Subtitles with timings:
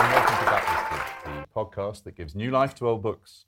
[0.00, 3.44] And welcome to Backlisted, the podcast that gives new life to old books.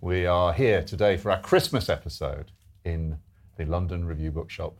[0.00, 2.52] We are here today for our Christmas episode
[2.86, 3.18] in
[3.58, 4.78] the London Review Bookshop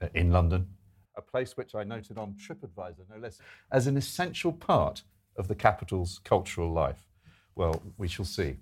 [0.00, 0.68] uh, in London,
[1.16, 3.40] a place which I noted on TripAdvisor, no less,
[3.72, 5.02] as an essential part
[5.36, 7.08] of the capital's cultural life.
[7.56, 8.58] Well, we shall see.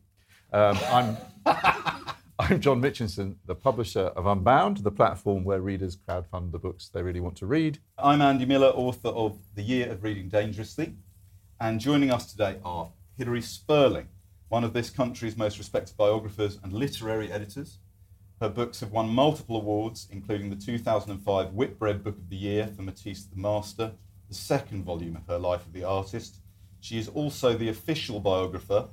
[0.55, 1.17] Um, I'm,
[2.39, 7.03] I'm John Mitchinson, the publisher of Unbound, the platform where readers crowdfund the books they
[7.03, 7.79] really want to read.
[7.99, 10.95] I'm Andy Miller, author of The Year of Reading Dangerously.
[11.61, 14.09] And joining us today are Hilary Spurling,
[14.49, 17.79] one of this country's most respected biographers and literary editors.
[18.41, 22.83] Her books have won multiple awards, including the 2005 Whitbread Book of the Year for
[22.83, 23.93] Matisse the Master,
[24.29, 26.41] the second volume of her Life of the Artist.
[26.81, 28.89] She is also the official biographer,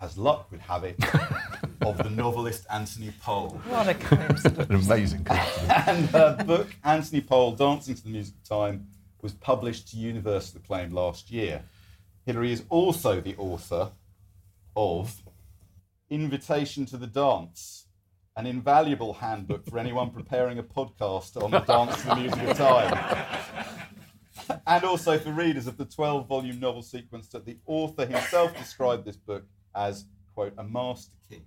[0.00, 1.02] as luck would have it,
[1.80, 3.60] of the novelist Anthony Powell.
[3.68, 4.68] What a coincidence.
[4.68, 5.72] An amazing coincidence.
[5.86, 8.86] and her book, Anthony Powell, Dancing to the Music of Time,
[9.22, 11.64] was published to universal acclaim last year.
[12.24, 13.92] Hilary is also the author
[14.76, 15.22] of
[16.08, 17.86] Invitation to the Dance,
[18.36, 22.56] an invaluable handbook for anyone preparing a podcast on the dance to the music of
[22.56, 23.40] time.
[24.66, 29.04] and also for readers of the 12 volume novel sequence that the author himself described
[29.04, 29.44] this book
[29.74, 31.42] as, quote, a master key.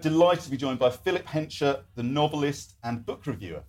[0.00, 3.62] Delighted to be joined by Philip Hensher, the novelist and book reviewer.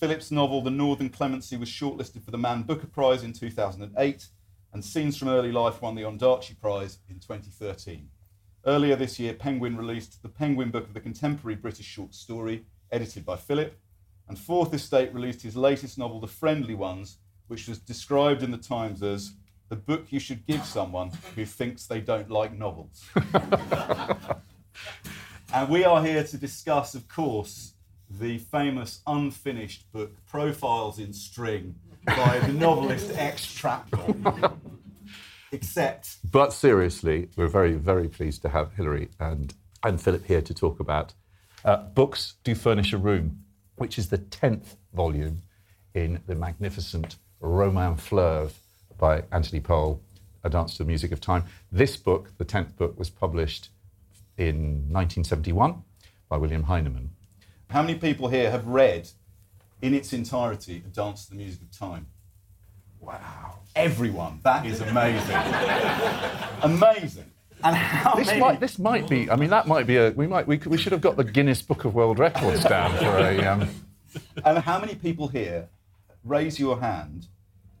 [0.00, 4.26] Philip's novel, The Northern Clemency, was shortlisted for the Man Booker Prize in 2008,
[4.72, 8.08] and Scenes from Early Life won the Ondaatje Prize in 2013.
[8.64, 13.24] Earlier this year, Penguin released the Penguin Book of the Contemporary British Short Story, edited
[13.24, 13.76] by Philip,
[14.28, 17.18] and Fourth Estate released his latest novel, The Friendly Ones,
[17.48, 19.32] which was described in the Times as
[19.68, 23.04] the book you should give someone who thinks they don't like novels.
[25.54, 27.74] And we are here to discuss, of course,
[28.08, 31.74] the famous unfinished book, Profiles in String,
[32.06, 34.56] by the novelist X Trapnell.
[35.52, 39.52] Except, But seriously, we're very, very pleased to have Hilary and,
[39.82, 41.12] and Philip here to talk about
[41.64, 43.44] uh, Books Do Furnish a Room,
[43.76, 45.42] which is the 10th volume
[45.94, 48.58] in the magnificent Roman Fleuve
[48.98, 50.02] by Anthony Powell,
[50.42, 51.44] A Dance to the Music of Time.
[51.70, 53.68] This book, the 10th book, was published
[54.38, 55.82] in 1971
[56.30, 57.10] by William Heinemann.
[57.68, 59.10] how many people here have read
[59.82, 62.06] in its entirety A Dance to the Music of Time?
[63.00, 63.58] Wow.
[63.74, 64.40] Everyone.
[64.44, 65.36] That is amazing.
[66.62, 67.24] amazing.
[67.64, 68.40] And how This many?
[68.40, 69.30] might, this might be.
[69.30, 70.10] I mean, that might be a.
[70.10, 70.46] We might.
[70.46, 73.38] We, we should have got the Guinness Book of World Records down for a.
[73.44, 73.68] Um,
[74.44, 75.68] And how many people here
[76.22, 77.28] raise your hand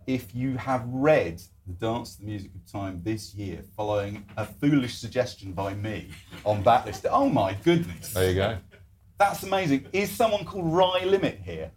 [0.06, 4.46] if you have read The Dance to the Music of Time this year following a
[4.46, 6.08] foolish suggestion by me
[6.44, 7.04] on Backlist?
[7.10, 8.14] Oh my goodness.
[8.14, 8.56] there you go.
[9.18, 9.86] That's amazing.
[9.92, 11.70] Is someone called Rye Limit here?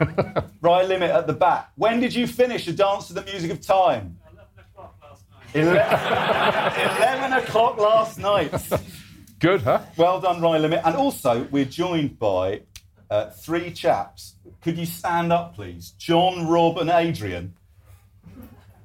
[0.60, 1.70] Rye Limit at the back.
[1.76, 4.18] When did you finish A Dance to the Music of Time?
[4.24, 6.98] 11 o'clock last night.
[6.98, 8.82] 11 o'clock last night.
[9.40, 9.82] Good, huh?
[9.96, 10.80] Well done, Rye Limit.
[10.84, 12.62] And also, we're joined by
[13.10, 14.34] uh, three chaps.
[14.60, 15.92] Could you stand up, please?
[15.98, 17.54] John, Rob, and Adrian.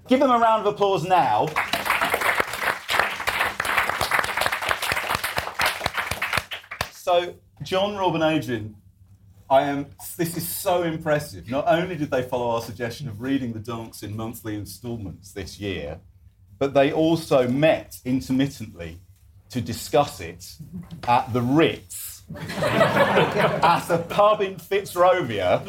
[0.07, 1.48] Give them a round of applause now.
[6.92, 8.75] So, John, Rob, and Adrian,
[9.53, 9.85] I am.
[10.17, 11.47] This is so impressive.
[11.47, 15.59] Not only did they follow our suggestion of reading the dance in monthly instalments this
[15.59, 16.00] year,
[16.57, 19.00] but they also met intermittently
[19.51, 20.55] to discuss it
[21.07, 25.61] at the Ritz, at a pub in Fitzrovia,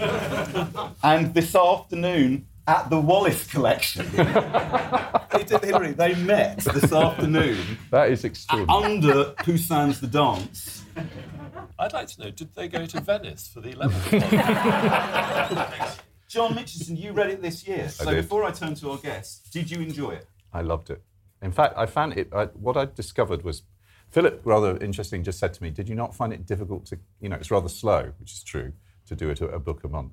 [1.03, 4.07] and this afternoon at the Wallace Collection.
[5.35, 7.59] And Hilary, they met this afternoon
[7.91, 8.85] That is extraordinary.
[8.85, 10.85] under Poussin's The Dance.
[11.79, 14.15] I'd like to know, did they go to Venice for the 11th?
[16.29, 17.89] John Mitchinson, you read it this year.
[17.89, 18.23] So did.
[18.23, 20.27] before I turn to our guests, did you enjoy it?
[20.53, 21.03] I loved it.
[21.43, 22.29] In fact, I found it.
[22.33, 23.63] I, what I discovered was,
[24.11, 27.29] Philip, rather interesting, just said to me, "Did you not find it difficult to, you
[27.29, 28.73] know, it's rather slow, which is true,
[29.07, 30.13] to do it a, a book a month,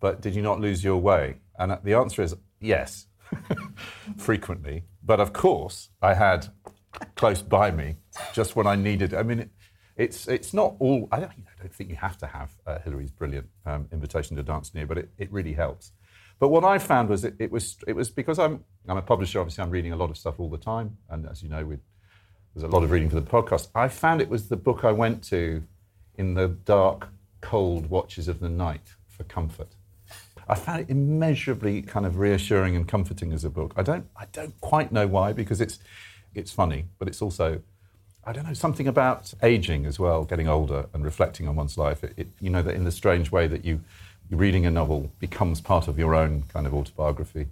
[0.00, 3.06] but did you not lose your way?" And uh, the answer is yes,
[4.16, 4.84] frequently.
[5.02, 6.48] But of course, I had
[7.14, 7.96] close by me
[8.32, 9.14] just when I needed.
[9.14, 9.50] I mean, it,
[9.98, 11.08] it's it's not all.
[11.10, 14.42] I don't, I don't think you have to have uh, Hilary's brilliant um, invitation to
[14.42, 15.92] dance near, but it, it really helps.
[16.38, 19.40] But what I found was it, it was it was because I'm I'm a publisher.
[19.40, 21.78] Obviously, I'm reading a lot of stuff all the time, and as you know, we,
[22.54, 23.68] there's a lot of reading for the podcast.
[23.74, 25.64] I found it was the book I went to
[26.14, 27.08] in the dark,
[27.40, 29.74] cold watches of the night for comfort.
[30.48, 33.74] I found it immeasurably kind of reassuring and comforting as a book.
[33.76, 35.80] I don't I don't quite know why because it's
[36.34, 37.62] it's funny, but it's also
[38.24, 42.04] I don't know something about aging as well, getting older and reflecting on one's life.
[42.04, 43.80] It, it, you know that in the strange way that you
[44.30, 47.48] reading a novel becomes part of your own kind of autobiography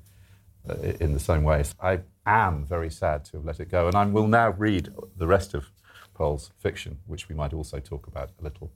[0.68, 1.64] uh, in the same way.
[1.80, 5.26] I am very sad to have let it go, and I will now read the
[5.26, 5.70] rest of
[6.16, 8.70] Powell's fiction, which we might also talk about a little.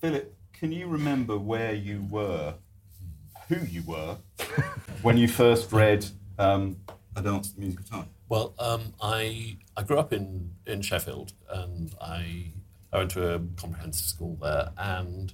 [0.00, 2.54] Philip, can you remember where you were,
[3.48, 4.16] who you were,
[5.02, 6.04] when you first read
[6.38, 6.76] um,
[7.16, 8.08] A Dance to the Music of Time?
[8.28, 12.52] Well, um, I, I grew up in, in Sheffield and I,
[12.92, 14.70] I went to a comprehensive school there.
[14.76, 15.32] And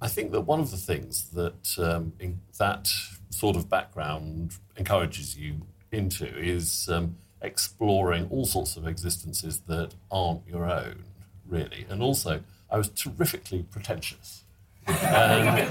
[0.00, 2.12] I think that one of the things that um,
[2.58, 2.88] that
[3.30, 10.46] sort of background encourages you into is um, exploring all sorts of existences that aren't
[10.46, 11.04] your own,
[11.48, 11.86] really.
[11.88, 12.40] And also,
[12.70, 14.44] I was terrifically pretentious.
[14.86, 14.96] And,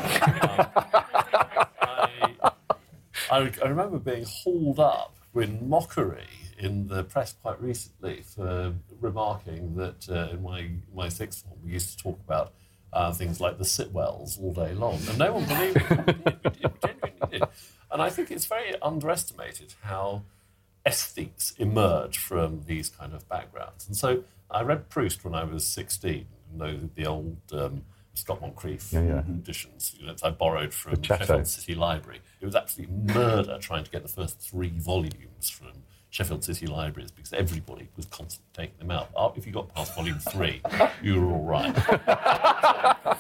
[1.81, 2.41] I,
[3.31, 9.75] I, I remember being hauled up in mockery in the press quite recently for remarking
[9.75, 12.53] that uh, in my, my sixth form we used to talk about
[12.93, 15.89] uh, things like the Sitwells all day long, and no one believed it.
[15.89, 17.43] We did, we did, genuinely did.
[17.91, 20.23] And I think it's very underestimated how
[20.85, 23.87] aesthetes emerge from these kind of backgrounds.
[23.87, 28.41] And so I read Proust when I was 16, you know, the old um, Scott
[28.41, 29.19] Moncrieff Yeah, yeah.
[29.19, 31.01] editions you know, that I borrowed from.
[31.01, 32.21] Sheffield City Library.
[32.39, 35.73] It was absolutely murder trying to get the first three volumes from
[36.15, 39.09] Sheffield City Libraries because everybody was constantly taking them out.
[39.17, 40.61] Uh, If you got past volume three,
[41.01, 41.75] you were all right.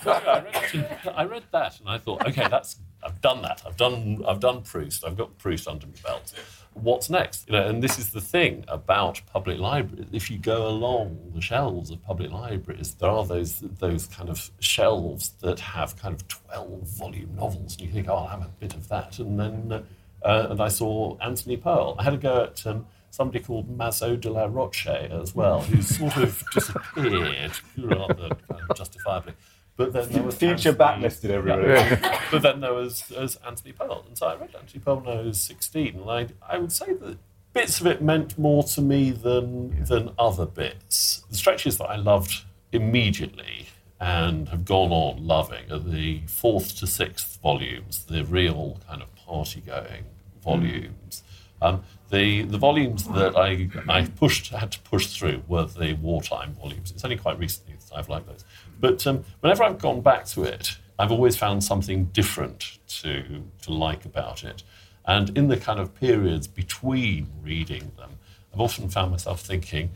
[0.01, 3.61] So I, read, I read that and I thought, okay, that's I've done that.
[3.65, 5.03] I've done I've done Proust.
[5.05, 6.33] I've got Proust under my belt.
[6.73, 7.47] What's next?
[7.47, 10.07] You know, and this is the thing about public libraries.
[10.13, 14.49] If you go along the shelves of public libraries, there are those those kind of
[14.61, 18.51] shelves that have kind of twelve volume novels, and you think, oh, I'll have a
[18.59, 19.83] bit of that, and then uh,
[20.23, 21.95] uh, and I saw Anthony Powell.
[21.99, 22.65] I had a go at.
[22.65, 28.61] Um, Somebody called Mazo de la Roche as well, who sort of disappeared rather kind
[28.69, 29.31] of justifiably.
[29.77, 31.97] But then there was Future Anthony- backlisted everybody.
[32.31, 34.03] but then there was, there was Anthony Powell.
[34.05, 35.95] And so I read Anthony Powell when I was 16.
[35.95, 37.17] And I, I would say that
[37.53, 41.23] bits of it meant more to me than, than other bits.
[41.29, 43.67] The stretches that I loved immediately
[43.99, 49.15] and have gone on loving are the fourth to sixth volumes, the real kind of
[49.15, 50.05] party going
[50.43, 51.23] volumes.
[51.61, 56.53] Um, the, the volumes that I, I pushed had to push through were the wartime
[56.53, 56.91] volumes.
[56.91, 58.43] It's only quite recently that I've liked those.
[58.79, 63.73] But um, whenever I've gone back to it, I've always found something different to, to
[63.73, 64.63] like about it.
[65.05, 68.11] And in the kind of periods between reading them,
[68.53, 69.91] I've often found myself thinking,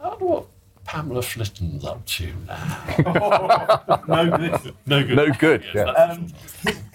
[0.00, 0.46] I wonder what
[0.88, 4.00] Pamela Flitton's up to now.
[4.08, 4.74] no good.
[4.86, 5.16] No good.
[5.16, 5.84] No good, Yes, yeah.
[5.84, 6.32] that's Um.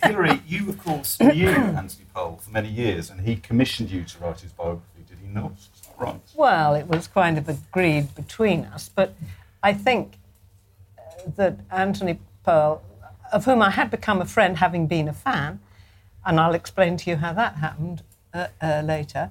[0.04, 4.18] Hilary, you of course knew Anthony Powell for many years, and he commissioned you to
[4.20, 5.04] write his biography.
[5.08, 5.52] Did he not?
[5.52, 6.20] Is that right?
[6.34, 9.14] Well, it was kind of agreed between us, but
[9.62, 10.16] I think
[10.98, 12.82] uh, that Anthony Powell,
[13.32, 15.60] of whom I had become a friend having been a fan,
[16.26, 18.02] and I'll explain to you how that happened
[18.34, 19.30] uh, uh, later,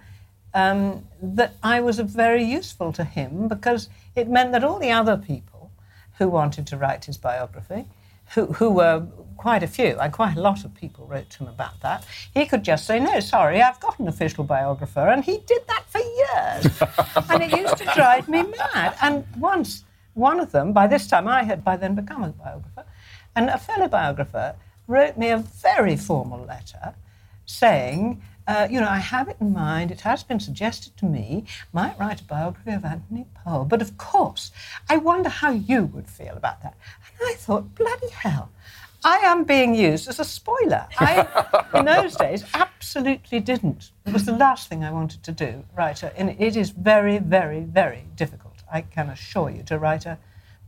[0.54, 5.16] um, that I was very useful to him because it meant that all the other
[5.16, 5.70] people
[6.18, 7.86] who wanted to write his biography,
[8.34, 9.06] who, who were
[9.36, 12.46] quite a few, and quite a lot of people wrote to him about that, he
[12.46, 15.08] could just say, No, sorry, I've got an official biographer.
[15.08, 16.82] And he did that for years.
[17.30, 18.94] and it used to drive me mad.
[19.02, 22.84] And once, one of them, by this time I had by then become a biographer,
[23.34, 24.54] and a fellow biographer
[24.86, 26.94] wrote me a very formal letter
[27.46, 29.90] saying uh, you know, I have it in mind.
[29.90, 31.44] It has been suggested to me.
[31.72, 33.64] Might write a biography of Anthony Powell.
[33.64, 34.50] But of course,
[34.88, 36.74] I wonder how you would feel about that.
[37.06, 38.50] And I thought, bloody hell.
[39.04, 40.86] I am being used as a spoiler.
[40.98, 43.90] I, in those days, absolutely didn't.
[44.06, 47.18] It was the last thing I wanted to do, write a, and it is very,
[47.18, 50.18] very, very difficult, I can assure you, to write a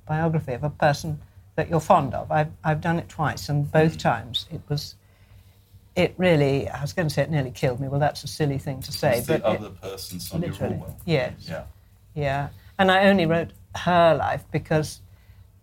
[0.07, 1.21] biography of a person
[1.55, 2.33] that you're fond of.
[2.33, 4.97] I've, I've done it twice, and both times it was,
[5.97, 7.89] it really, I was going to say it nearly killed me.
[7.89, 9.21] Well, that's a silly thing to say.
[9.21, 10.97] The but it- other person Sonia Orwell?
[11.05, 11.33] yes.
[11.49, 11.65] Yeah.
[12.15, 12.49] Yeah.
[12.79, 15.01] And I only wrote her life because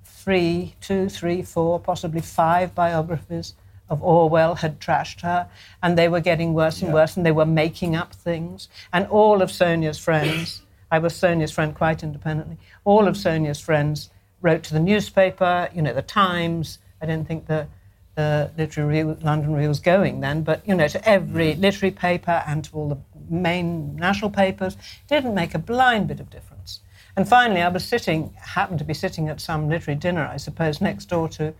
[0.05, 3.55] three, two, three, four, possibly five biographies
[3.89, 5.49] of Orwell had trashed her,
[5.83, 6.93] and they were getting worse and Yeah.
[6.93, 8.69] worse, and they were making up things.
[8.93, 14.09] And all of Sonia's friends, I was Sonia's friend quite independently, all of Sonia's friends
[14.41, 16.79] wrote to the newspaper, you know, the Times.
[17.01, 17.67] I didn't think the
[18.15, 22.43] the literary review, London Review was going then, but you know, to every literary paper
[22.45, 22.97] and to all the
[23.29, 24.77] main national papers,
[25.07, 26.81] didn't make a blind bit of difference.
[27.15, 30.81] And finally, I was sitting, happened to be sitting at some literary dinner, I suppose,
[30.81, 31.53] next door to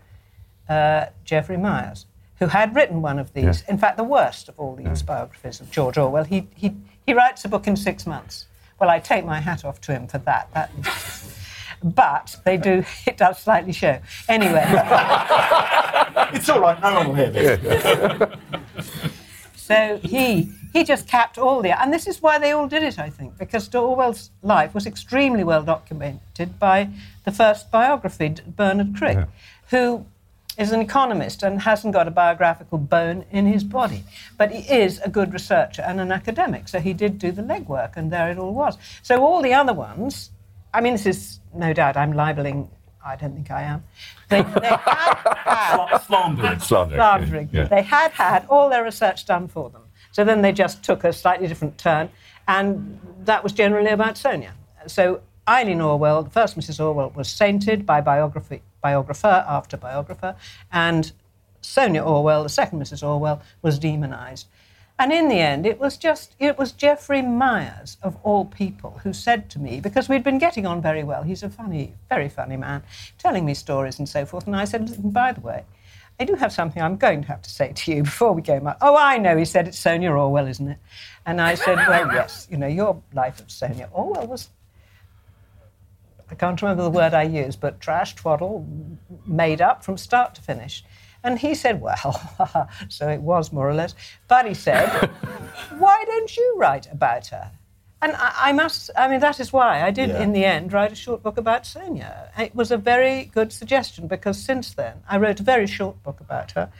[0.68, 2.06] uh, Jeffrey Meyers,
[2.38, 5.70] who had written one of these, in fact, the worst of all these biographies of
[5.70, 6.24] George Orwell.
[6.24, 6.74] He, he,
[7.06, 8.46] he writes a book in six months.
[8.80, 10.48] Well, I take my hat off to him for that.
[10.54, 10.70] that
[11.82, 13.98] but they do, it does slightly show.
[14.28, 14.64] Anyway.
[16.34, 18.38] It's all right, no one will hear this.
[19.54, 22.98] So he he just capped all the, and this is why they all did it,
[22.98, 26.88] I think, because Orwell's life was extremely well documented by
[27.24, 29.28] the first biography, Bernard Crick,
[29.68, 30.06] who
[30.58, 34.04] is an economist and hasn't got a biographical bone in his body,
[34.38, 36.68] but he is a good researcher and an academic.
[36.68, 38.78] So he did do the legwork, and there it all was.
[39.02, 40.30] So all the other ones,
[40.72, 42.68] I mean, this is no doubt I'm libeling.
[43.04, 43.82] I don't think I am.
[44.28, 46.60] They, they had had Slandering.
[46.60, 46.98] Slandering.
[46.98, 47.48] slandering.
[47.52, 47.64] Yeah.
[47.64, 49.82] They had had all their research done for them.
[50.12, 52.10] So then they just took a slightly different turn,
[52.46, 54.54] and that was generally about Sonia.
[54.86, 56.78] So Eileen Orwell, the first Mrs.
[56.84, 60.36] Orwell, was sainted by biography, biographer after biographer,
[60.70, 61.12] and
[61.60, 63.06] Sonia Orwell, the second Mrs.
[63.06, 64.46] Orwell, was demonized.
[65.02, 69.12] And in the end, it was just, it was Jeffrey Meyers, of all people, who
[69.12, 72.56] said to me, because we'd been getting on very well, he's a funny, very funny
[72.56, 72.84] man,
[73.18, 74.46] telling me stories and so forth.
[74.46, 75.64] And I said, by the way,
[76.20, 78.60] I do have something I'm going to have to say to you before we go
[78.60, 78.76] much.
[78.80, 80.78] Oh, I know, he said, it's Sonia Orwell, isn't it?
[81.26, 84.50] And I said, well, yes, you know, your life of Sonia Orwell was,
[86.30, 88.64] I can't remember the word I used, but trash, twaddle,
[89.26, 90.84] made up from start to finish.
[91.24, 93.94] And he said, well, so it was more or less.
[94.28, 94.88] But he said,
[95.78, 97.50] why don't you write about her?
[98.00, 100.22] And I, I must, I mean, that is why I did, Yeah.
[100.22, 102.30] in the end, write a short book about Sonia.
[102.36, 106.18] It was a very good suggestion because since then I wrote a very short book
[106.20, 106.70] about her.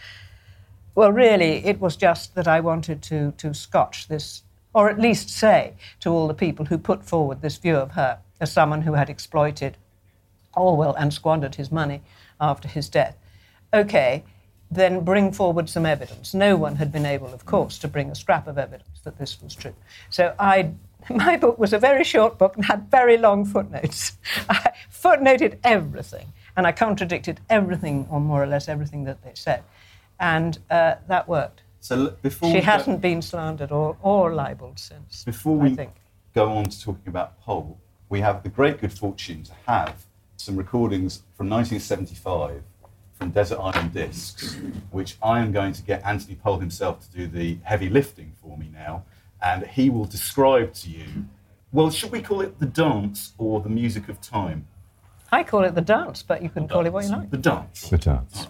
[0.97, 4.43] Well, really, it was just that I wanted to, to scotch this,
[4.75, 8.19] or at least say to all the people who put forward this view of her
[8.41, 9.77] as someone who had exploited
[10.55, 12.03] Orwell and squandered his money
[12.41, 13.17] after his death.
[13.75, 14.25] Okay,
[14.71, 16.35] then bring forward some evidence.
[16.35, 19.41] No one had been able, of course, to bring a scrap of evidence that this
[19.43, 19.75] was true.
[20.11, 20.73] So I,
[21.11, 24.13] my book was a very short book and had very long footnotes.
[24.49, 29.63] I footnoted everything, and I contradicted everything, or more or less everything that they said,
[30.21, 31.63] and uh, that worked.
[31.81, 35.25] So before She go- hasn't been slandered or, or libelled since.
[35.25, 35.95] Before we think.
[36.35, 40.57] go on to talking about Powell, we have the great good fortune to have some
[40.57, 42.63] recordings from 1975
[43.23, 44.57] from Desert Island Discs,
[44.91, 48.59] which I am going to get Anthony Powell himself to do the heavy lifting for
[48.59, 49.05] me now,
[49.41, 51.07] and he will describe to you.
[51.71, 54.67] Well, should we call it the dance or the music of time?
[55.31, 57.31] I call it the dance, but you can call it what you like.
[57.31, 57.89] The dance.
[57.91, 58.49] The dance.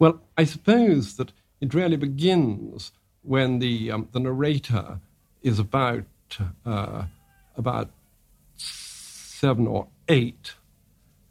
[0.00, 2.90] Well, I suppose that it really begins
[3.22, 4.98] when the um, the narrator
[5.40, 6.04] is about
[6.66, 7.04] uh,
[7.56, 7.90] about
[8.56, 10.54] seven or eight,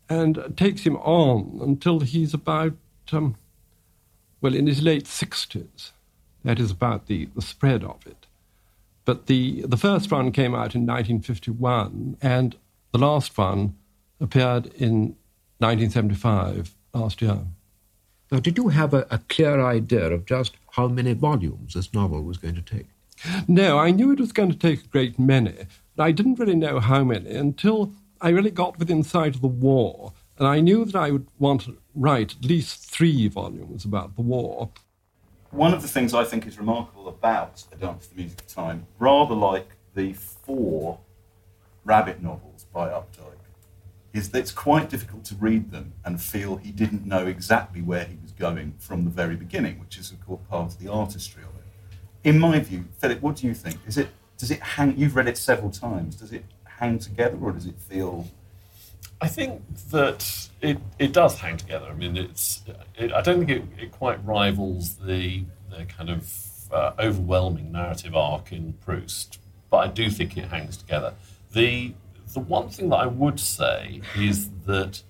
[0.09, 2.73] and takes him on until he's about
[3.11, 3.35] um,
[4.41, 5.91] well in his late sixties.
[6.43, 8.25] That is about the, the spread of it.
[9.05, 12.55] But the the first one came out in 1951, and
[12.91, 13.75] the last one
[14.19, 15.15] appeared in
[15.59, 17.39] 1975 last year.
[18.31, 22.21] Now, did you have a, a clear idea of just how many volumes this novel
[22.23, 22.87] was going to take?
[23.47, 25.55] No, I knew it was going to take a great many,
[25.95, 29.47] but I didn't really know how many until I really got within sight of the
[29.47, 34.15] war, and I knew that I would want to write at least three volumes about
[34.15, 34.71] the war.
[35.51, 38.47] One of the things I think is remarkable about A Dance to the Music of
[38.47, 40.99] Time, rather like the four
[41.85, 43.25] rabbit novels by Updike,
[44.13, 48.03] is that it's quite difficult to read them and feel he didn't know exactly where
[48.03, 51.43] he was going from the very beginning, which is, of course, part of the artistry
[51.43, 52.29] of it.
[52.29, 53.77] in my view, Philip, what do you think?
[53.87, 54.97] Is it does it hang?
[54.97, 56.15] You've read it several times.
[56.15, 56.45] Does it
[56.79, 58.27] hang together, or does it feel?
[59.21, 61.87] I think that it, it does hang together.
[61.87, 62.63] I mean, it's
[62.95, 66.33] it, I don't think it, it quite rivals the the kind of
[66.71, 71.13] uh, overwhelming narrative arc in Proust, but I do think it hangs together.
[71.53, 71.93] The
[72.33, 75.01] the one thing that I would say is that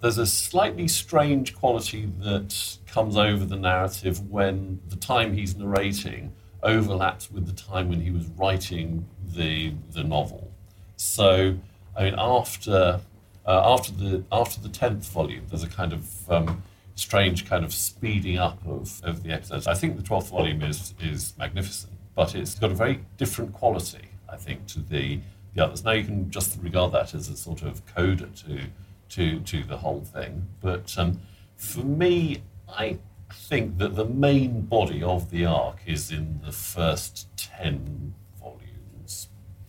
[0.00, 6.32] there's a slightly strange quality that comes over the narrative when the time he's narrating
[6.62, 10.52] overlaps with the time when he was writing the the novel.
[10.96, 11.56] So,
[11.96, 13.00] I mean, after
[13.46, 16.62] uh, after the after the tenth volume, there's a kind of um,
[16.94, 19.66] strange kind of speeding up of, of the episodes.
[19.66, 24.08] I think the twelfth volume is is magnificent, but it's got a very different quality,
[24.28, 25.20] I think, to the
[25.54, 25.84] the others.
[25.84, 28.62] Now you can just regard that as a sort of coda to
[29.10, 30.46] to to the whole thing.
[30.60, 31.20] But um,
[31.56, 32.98] for me, I
[33.32, 38.14] think that the main body of the arc is in the first ten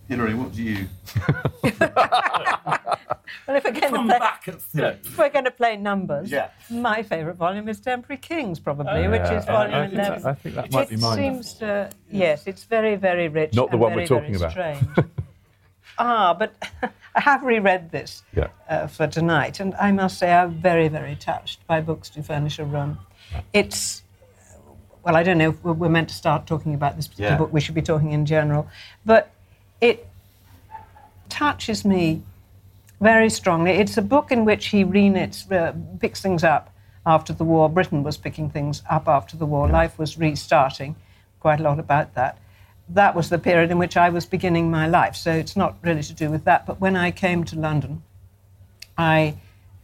[0.08, 0.10] volumes.
[0.10, 0.88] Hilary, what do you?
[3.46, 5.00] Well, if we're going to play, back at Philip.
[5.06, 6.50] if we're going to play numbers, Yeah.
[6.70, 9.40] my favourite volume is Temporary Kings, probably, Oh, which yeah.
[9.40, 11.18] is volume I think that- I think that might it be mine.
[11.18, 13.54] seems to, yes, it's very, very rich.
[13.54, 14.52] Not the and one very, we're talking about.
[14.52, 14.86] Strange.
[15.98, 16.56] ah, but
[17.16, 18.48] I have reread this Yeah.
[18.70, 22.60] uh, for tonight, and I must say I'm very, very touched by books to furnish
[22.60, 23.00] a room.
[23.54, 24.04] It's
[25.04, 27.38] well, I don't know if we're we're meant to start talking about this particular Yeah.
[27.38, 27.54] book.
[27.54, 28.68] We should be talking in general,
[29.06, 29.32] but
[29.82, 30.08] it
[31.30, 32.24] touches me
[33.00, 33.72] very strongly.
[33.72, 36.74] It's a book in which he reknits, uh, picks things up
[37.06, 37.70] after the war.
[37.70, 39.68] Britain was picking things up after the war.
[39.68, 40.96] Life was restarting.
[41.40, 42.38] Quite a lot about that.
[42.90, 46.04] That was the period in which I was beginning my life, so it's not really
[46.04, 46.66] to do with that.
[46.66, 48.02] But when I came to London,
[48.98, 49.36] I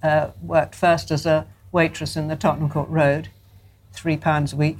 [0.01, 3.29] uh, worked first as a waitress in the Tottenham Court Road,
[3.91, 4.79] three pounds a week.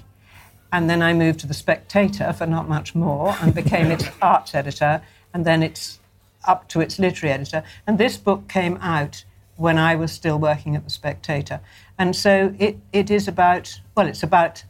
[0.74, 4.56] And then I moved to The Spectator for not much more and became its arts
[4.56, 6.00] editor, and then it's
[6.46, 7.64] up to its literary editor.
[7.86, 9.24] And this book came out
[9.56, 11.60] when I was still working at The Spectator.
[12.00, 14.64] And so it, it is about, well, it's about,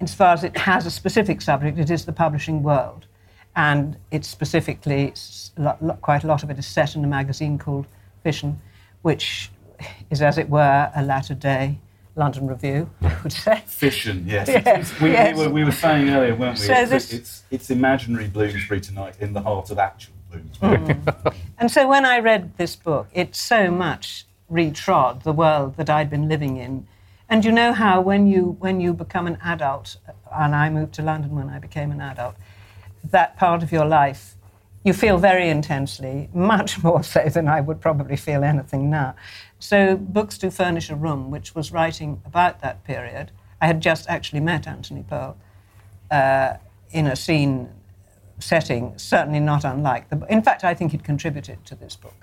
[0.00, 3.04] as far as it has a specific subject, it is the publishing world.
[3.54, 7.04] And it's specifically, it's a lot, lot- quite a lot of it is set in
[7.04, 7.86] a magazine called
[8.24, 8.58] Fission,
[9.02, 9.50] which
[10.08, 11.78] is, as it were, a latter day
[12.16, 13.62] London Review, I would say.
[13.66, 14.48] Fission, yes.
[14.48, 15.36] Yes, we, yes.
[15.36, 16.66] we, were, we were saying earlier, weren't we?
[16.66, 20.78] So it's, this- it's, it's imaginary Bloomsbury tonight in the heart of actual Bloomsbury.
[20.78, 21.34] Mm.
[21.58, 26.10] And so when I read this book, it so much retrod the world that I'd
[26.10, 26.86] been living in.
[27.28, 29.96] And you know how when you when you become an adult,
[30.32, 32.34] and I moved to London when I became an adult,
[33.04, 34.34] that part of your life
[34.82, 39.14] you feel very intensely, much more so than I would probably feel anything now.
[39.60, 43.30] So books do furnish a room, which was writing about that period.
[43.60, 45.36] I had just actually met Anthony Powell
[46.10, 46.54] uh,
[46.90, 47.68] in a scene
[48.38, 50.24] setting, certainly not unlike the.
[50.30, 52.14] In fact, I think it contributed to this book.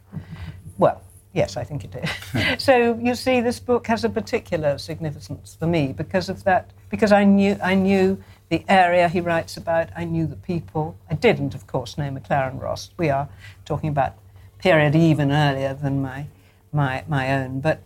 [0.80, 2.60] Well, yes, I think it did.
[2.60, 6.71] so you see, this book has a particular significance for me because of that.
[6.89, 9.89] Because I knew, I knew the area he writes about.
[9.95, 10.97] I knew the people.
[11.08, 12.89] I didn't, of course, know Maclaren Ross.
[12.97, 13.30] We are
[13.63, 14.15] talking about
[14.58, 16.26] period even earlier than my
[16.71, 17.82] my my own, but.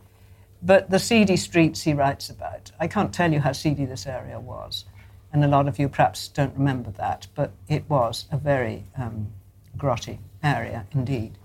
[0.64, 4.40] But the seedy streets he writes about, I can't tell you how seedy this area
[4.40, 4.86] was.
[5.34, 9.30] And a lot of you perhaps don't remember that, but it was a very um,
[9.76, 11.38] grotty area indeed.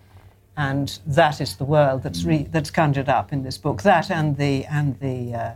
[0.56, 3.80] And that is the world that's, re- that's conjured up in this book.
[3.82, 5.52] That and the, and the, uh,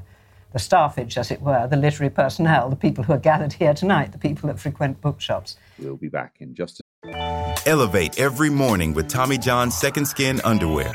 [0.52, 4.12] the staffage, as it were, the literary personnel, the people who are gathered here tonight,
[4.12, 5.56] the people that frequent bookshops.
[5.78, 6.80] We'll be back in just
[7.66, 10.94] Elevate every morning with Tommy John's Second Skin Underwear.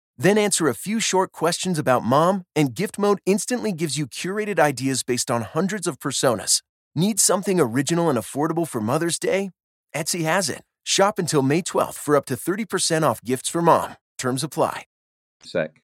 [0.21, 4.59] Then answer a few short questions about mom, and gift mode instantly gives you curated
[4.59, 6.61] ideas based on hundreds of personas.
[6.93, 9.49] Need something original and affordable for Mother's Day?
[9.95, 10.61] Etsy has it.
[10.83, 13.95] Shop until May 12th for up to 30% off gifts for mom.
[14.19, 14.83] Terms apply.
[15.41, 15.81] Sec.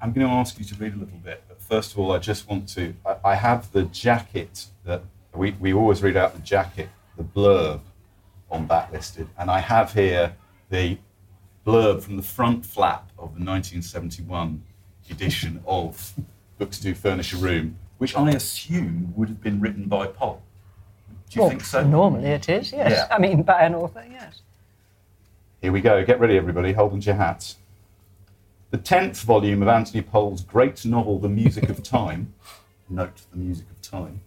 [0.00, 2.18] I'm going to ask you to read a little bit, but first of all, I
[2.18, 2.94] just want to.
[3.04, 5.02] I, I have the jacket that
[5.34, 7.80] we, we always read out the jacket, the blurb
[8.50, 10.34] on Backlisted, and I have here
[10.70, 10.96] the
[11.66, 14.62] blurb from the front flap of the 1971
[15.10, 16.14] edition of
[16.58, 20.42] Book to Do Furnish a Room, which I assume would have been written by Powell.
[21.30, 21.84] Do you well, think so?
[21.84, 23.06] Normally it is, yes.
[23.08, 23.14] Yeah.
[23.14, 24.42] I mean, by an author, yes.
[25.60, 26.04] Here we go.
[26.04, 26.72] Get ready, everybody.
[26.72, 27.56] Hold on to your hats.
[28.70, 32.34] The tenth volume of Anthony Powell's great novel, The Music of Time,
[32.88, 34.20] note the music of time,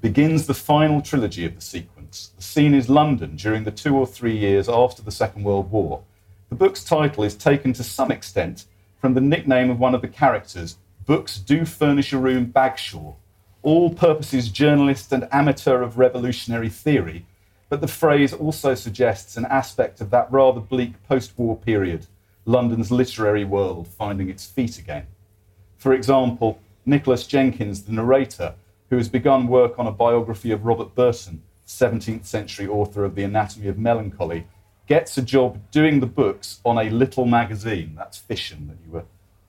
[0.00, 2.30] begins the final trilogy of the sequence.
[2.36, 6.02] The scene is London during the two or three years after the Second World War.
[6.48, 8.64] The book's title is taken to some extent
[9.00, 13.14] from the nickname of one of the characters, Books Do Furnish a Room Bagshaw,
[13.62, 17.26] all purposes journalist and amateur of revolutionary theory,
[17.68, 22.06] but the phrase also suggests an aspect of that rather bleak post war period,
[22.46, 25.06] London's literary world finding its feet again.
[25.76, 28.54] For example, Nicholas Jenkins, the narrator,
[28.88, 33.24] who has begun work on a biography of Robert Burton, 17th century author of The
[33.24, 34.46] Anatomy of Melancholy,
[34.88, 37.94] gets a job doing the books on a little magazine.
[37.94, 39.04] That's Fission that you were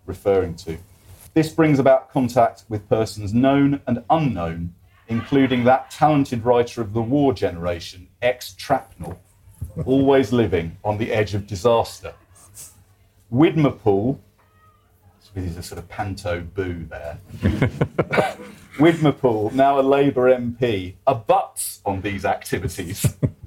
[0.06, 0.78] referring to.
[1.34, 4.76] This brings about contact with persons known and unknown,
[5.08, 9.18] including that talented writer of the war generation, ex Trapnell,
[9.86, 12.14] always living on the edge of disaster.
[13.32, 14.20] Widmerpool,
[15.36, 17.20] with a sort of panto boo there.
[18.78, 23.16] Widmerpool, now a Labour MP, abuts on these activities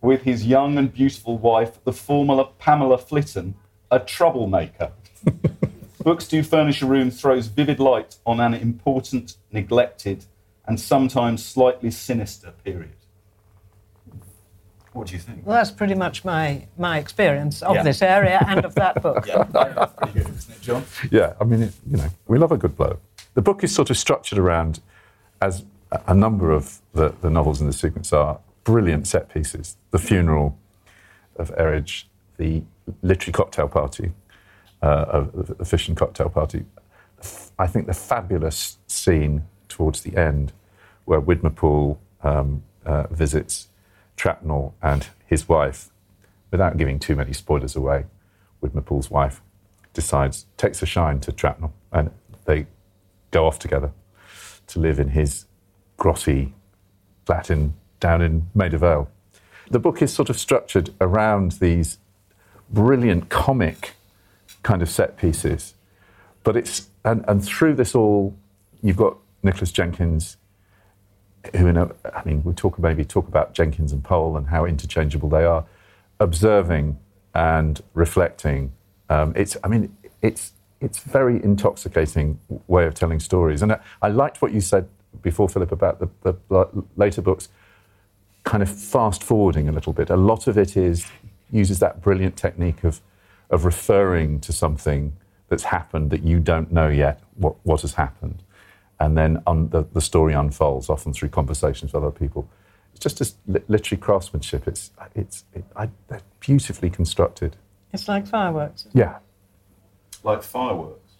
[0.00, 3.54] with his young and beautiful wife, the former Pamela Flitton,
[3.90, 4.92] a troublemaker.
[6.04, 10.24] Books Do Furnish a Room throws vivid light on an important, neglected,
[10.66, 12.92] and sometimes slightly sinister period.
[14.92, 15.44] What do you think?
[15.44, 17.82] Well, that's pretty much my, my experience of Yeah.
[17.82, 19.26] this area and of that book.
[19.26, 20.84] Yeah, that's pretty good, isn't it, John?
[21.10, 22.98] Yeah, I mean, it, you know, we love a good blow.
[23.34, 24.80] The book is sort of structured around,
[25.42, 29.78] as a- a number of the, the novels in the sequence are, brilliant set pieces.
[29.92, 30.58] The funeral
[31.36, 32.04] of Erridge,
[32.36, 32.62] the
[33.00, 34.12] literary cocktail party,
[34.82, 36.66] uh, the Fission cocktail party.
[37.58, 40.52] I think the fabulous scene towards the end
[41.06, 43.68] where Widmerpool um, uh, visits
[44.18, 45.88] Trapnell and his wife,
[46.50, 48.04] without giving too many spoilers away,
[48.62, 49.40] Widmerpool's wife
[49.94, 52.10] decides, takes a shine to Trapnell, and
[52.44, 52.66] they
[53.30, 53.92] go off together
[54.66, 55.46] to live in his
[55.98, 56.52] grotty
[57.24, 59.10] flat in, down in Maida Vale.
[59.70, 61.98] The book is sort of structured around these
[62.70, 63.94] brilliant comic
[64.62, 65.74] kind of set pieces,
[66.44, 68.36] but it's and, and through this all,
[68.82, 70.36] you've got Nicholas Jenkins,
[71.56, 74.64] who in a, I mean, we talk maybe talk about Jenkins and Powell and how
[74.64, 75.64] interchangeable they are,
[76.20, 76.98] observing
[77.34, 78.72] and reflecting.
[79.08, 84.08] Um, it's, I mean, it's it's very intoxicating way of telling stories, and I, I
[84.08, 84.88] liked what you said
[85.22, 87.48] before, Philip, about the, the later books,
[88.48, 90.08] kind of fast forwarding a little bit.
[90.08, 91.06] A lot of it is
[91.50, 93.00] uses that brilliant technique of
[93.50, 95.12] of referring to something
[95.48, 98.42] that's happened that you don't know yet what, what has happened.
[99.00, 102.48] And then un, the, the story unfolds, often through conversations with other people.
[102.92, 104.68] It's just this li- literary craftsmanship.
[104.68, 107.56] It's, it's it, I, they're beautifully constructed.
[107.92, 108.86] It's like fireworks.
[108.92, 109.18] Yeah.
[110.22, 111.12] Like fireworks.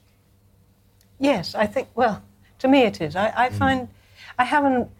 [1.18, 2.22] Yes, I think, well,
[2.58, 3.16] to me it is.
[3.16, 3.56] I, I hmm.
[3.56, 3.88] find,
[4.38, 4.90] I haven't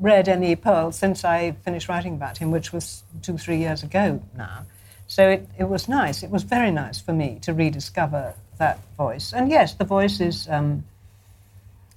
[0.00, 4.22] read any Powell since I finished writing about him, which was two, three years ago
[4.36, 4.66] now.
[5.06, 6.22] So it, it was nice.
[6.22, 9.32] It was very nice for me to rediscover that voice.
[9.32, 10.84] And yes, the voice is um,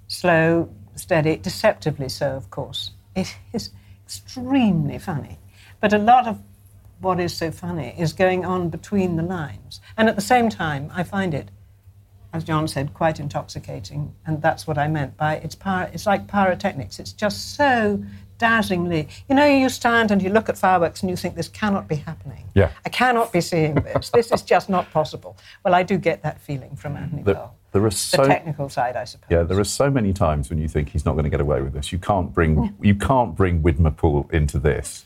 [0.07, 2.91] slow, steady, deceptively so, of course.
[3.15, 3.71] It is
[4.05, 5.39] extremely funny.
[5.79, 6.39] But a lot of
[6.99, 9.79] what is so funny is going on between the lines.
[9.95, 11.49] And at the same time, I find it
[12.33, 16.27] as John said, quite intoxicating, and that's what I meant by it's pyro, it's like
[16.27, 16.99] pyrotechnics.
[16.99, 18.03] It's just so
[18.37, 19.07] dazzlingly.
[19.29, 21.95] You know, you stand and you look at fireworks and you think this cannot be
[21.95, 22.45] happening.
[22.53, 22.71] Yeah.
[22.85, 24.09] I cannot be seeing this.
[24.13, 25.37] this is just not possible.
[25.63, 27.01] Well, I do get that feeling from mm.
[27.01, 27.55] Anthony There, Powell.
[27.71, 29.27] there are The technical side, I suppose.
[29.29, 31.61] yeah, there are so many times when you think he's not going to get away
[31.61, 31.91] with this.
[31.91, 35.05] You can't bring you can't bring Widmerpool into this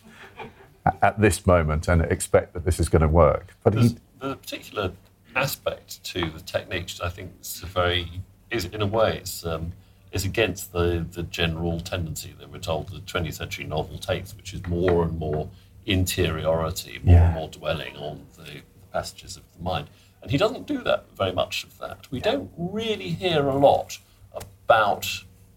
[1.02, 3.56] at this moment and expect that this is going to work.
[3.64, 4.92] But There's he, the particular
[5.36, 9.72] aspect to the techniques, I think, is very is in a way it's um,
[10.12, 14.54] is against the the general tendency that we're told the 20th century novel takes, which
[14.54, 15.50] is more and more
[15.86, 19.90] interiority, more and more dwelling on the passages of the mind.
[20.22, 22.12] And he doesn't do that very much of that.
[22.12, 23.98] We don't really hear a lot
[24.34, 25.08] about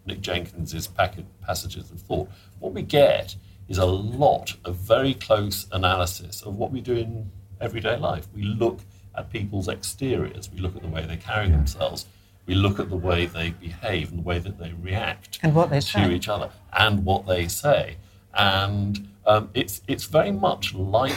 [0.07, 2.31] Nick Jenkins's packet passages of thought.
[2.61, 3.37] What we get
[3.69, 8.27] is a lot of very close analysis of what we do in everyday life.
[8.35, 8.81] We look
[9.17, 12.07] at people's exteriors, we look at the way they carry themselves,
[12.47, 15.71] we look at the way they behave and the way that they react And what
[15.71, 16.13] they to say.
[16.15, 17.97] each other and what they say.
[18.35, 21.17] And um, it's, it's very much like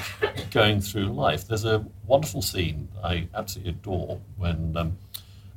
[0.51, 1.47] going through life.
[1.47, 4.97] There's a wonderful scene I absolutely adore when um,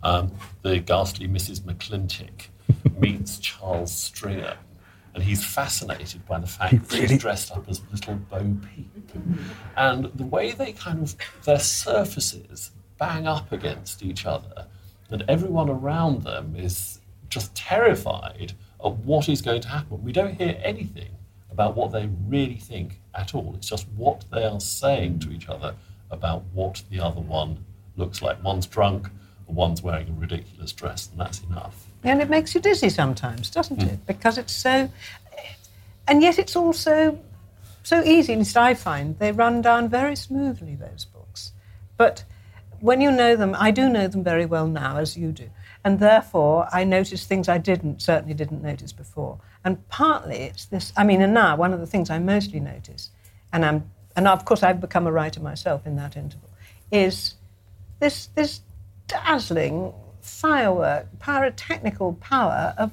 [0.03, 1.61] um, the ghastly Mrs.
[1.61, 2.49] McClintock
[2.99, 4.57] meets Charles Stringer.
[5.15, 9.11] And he's fascinated by the fact that he's dressed up as little Bo Peep.
[9.77, 14.67] And the way they kind of, their surfaces bang up against each other,
[15.11, 20.03] and everyone around them is just terrified of what is going to happen.
[20.03, 21.11] We don't hear anything
[21.51, 23.55] about what they really think at all.
[23.57, 25.75] It's just what they are saying to each other
[26.11, 27.65] about what the other one
[27.97, 28.43] looks like.
[28.45, 29.09] One's drunk,
[29.47, 31.90] one's wearing a ridiculous dress, and that's enough.
[32.03, 33.89] And it makes you dizzy sometimes, doesn't hmm.
[33.89, 34.07] it?
[34.07, 34.91] Because it's so,
[36.09, 37.19] and yet it's also
[37.83, 38.33] so easy.
[38.33, 40.75] At least I find they run down very smoothly.
[40.75, 41.53] Those books,
[41.97, 42.25] but
[42.81, 45.51] when you know them, I do know them very well now, as you do,
[45.85, 49.39] and therefore I notice things I didn't certainly didn't notice before.
[49.65, 50.93] And partly it's this.
[50.97, 53.11] I mean, and now one of the things I mostly notice,
[53.53, 56.49] and I'm, and of course I've become a writer myself in that interval,
[56.91, 57.35] is
[57.99, 58.63] this this
[59.07, 59.93] dazzling
[60.31, 62.93] firework, pyrotechnical power of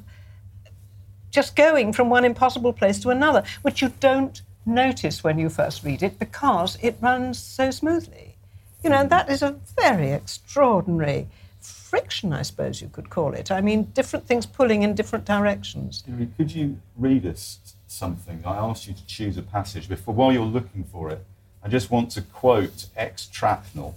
[1.30, 5.84] just going from one impossible place to another, which you don't notice when you first
[5.84, 8.36] read it because it runs so smoothly.
[8.84, 11.28] You know, that is a very extraordinary
[11.60, 13.52] friction, I suppose you could call it.
[13.52, 16.04] I mean, different things pulling in different directions.
[16.38, 18.44] Could you read us something?
[18.46, 20.14] I asked you to choose a passage before.
[20.14, 21.24] While you're looking for it,
[21.64, 23.96] I just want to quote ex Trapnell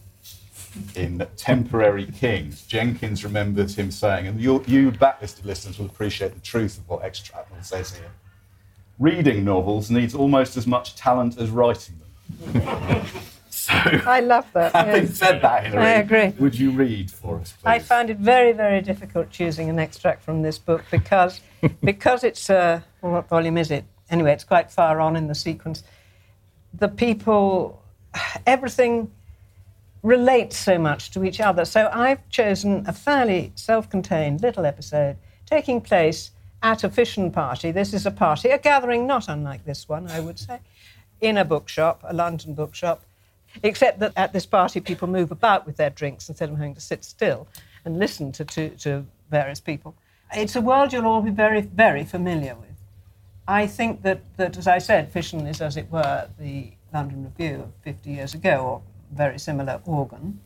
[0.94, 2.62] in Temporary Kings.
[2.66, 7.04] Jenkins remembers him saying, and you, you backlisted listeners will appreciate the truth of what
[7.04, 7.22] ex
[7.62, 8.10] says here.
[8.98, 11.96] Reading novels needs almost as much talent as writing
[12.52, 13.02] them.
[13.50, 14.72] so, I love that.
[14.74, 15.16] having yes.
[15.16, 16.28] said that, Hilary, I agree.
[16.38, 17.68] would you read for us, please?
[17.68, 21.40] I found it very, very difficult choosing an extract from this book because,
[21.82, 23.84] because it's, uh, well, what volume is it?
[24.10, 25.82] Anyway, it's quite far on in the sequence.
[26.74, 27.82] The people,
[28.46, 29.10] everything
[30.02, 31.64] relates so much to each other.
[31.64, 36.30] So I've chosen a fairly self contained little episode taking place
[36.62, 37.70] at a fission party.
[37.70, 40.60] This is a party, a gathering not unlike this one, I would say,
[41.20, 43.02] in a bookshop, a London bookshop.
[43.64, 46.80] Except that at this party, people move about with their drinks instead of having to
[46.80, 47.48] sit still
[47.84, 49.96] and listen to, to, to various people.
[50.32, 52.68] It's a world you'll all be very, very familiar with.
[53.48, 57.62] I think that, that, as I said, Fission is, as it were, the London Review
[57.62, 58.82] of 50 years ago, or
[59.12, 60.40] very similar organ.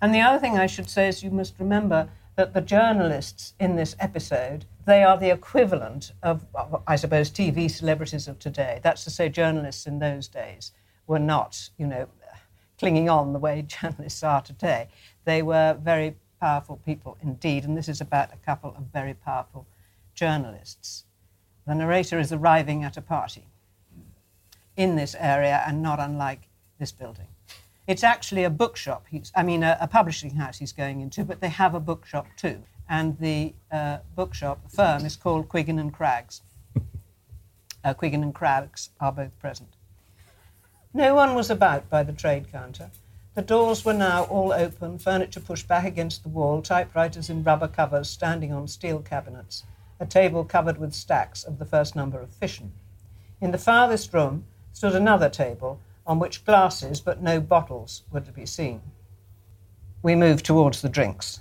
[0.00, 3.76] And the other thing I should say is you must remember that the journalists in
[3.76, 6.46] this episode, they are the equivalent of,
[6.86, 8.80] I suppose, TV celebrities of today.
[8.82, 10.72] That's to say, journalists in those days
[11.06, 12.08] were not, you know,
[12.78, 14.88] clinging on the way journalists are today.
[15.24, 19.66] They were very powerful people indeed, and this is about a couple of very powerful
[20.14, 21.04] journalists.
[21.66, 23.46] The narrator is arriving at a party
[24.76, 27.28] in this area and not unlike this building.
[27.90, 31.40] It's actually a bookshop, he's, I mean, a, a publishing house he's going into, but
[31.40, 32.62] they have a bookshop too.
[32.88, 36.42] And the uh, bookshop firm is called Quiggin and Craggs.
[37.82, 39.70] Uh, Quiggin and Craggs are both present.
[40.92, 42.90] No one was about by the trade counter.
[43.34, 47.68] The doors were now all open, furniture pushed back against the wall, typewriters in rubber
[47.68, 49.64] covers standing on steel cabinets,
[49.98, 52.70] a table covered with stacks of the first number of fission.
[53.40, 58.32] In the farthest room stood another table on which glasses but no bottles were to
[58.32, 58.80] be seen.
[60.02, 61.40] We moved towards the drinks,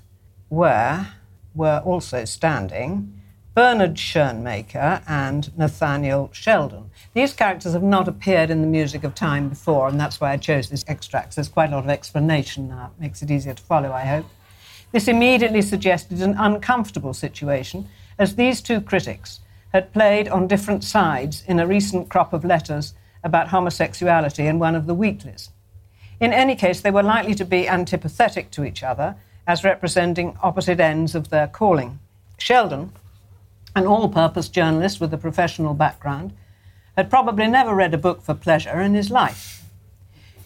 [0.49, 1.13] where
[1.55, 3.19] were also standing
[3.55, 6.91] Bernard Shernmaker and Nathaniel Sheldon.
[7.13, 10.37] These characters have not appeared in the music of time before, and that's why I
[10.37, 11.35] chose this extract.
[11.35, 12.91] There's quite a lot of explanation now.
[12.95, 14.27] It makes it easier to follow, I hope.
[14.91, 19.41] This immediately suggested an uncomfortable situation, as these two critics
[19.73, 22.93] had played on different sides in a recent crop of letters
[23.23, 25.49] about homosexuality in one of the weeklies.
[26.19, 29.15] In any case, they were likely to be antipathetic to each other
[29.47, 31.99] as representing opposite ends of their calling.
[32.37, 32.91] Sheldon,
[33.75, 36.33] an all purpose journalist with a professional background,
[36.95, 39.63] had probably never read a book for pleasure in his life.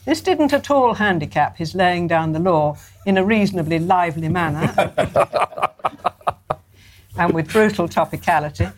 [0.06, 4.74] This didn't at all handicap his laying down the law in a reasonably lively manner
[7.18, 8.72] and with brutal topicality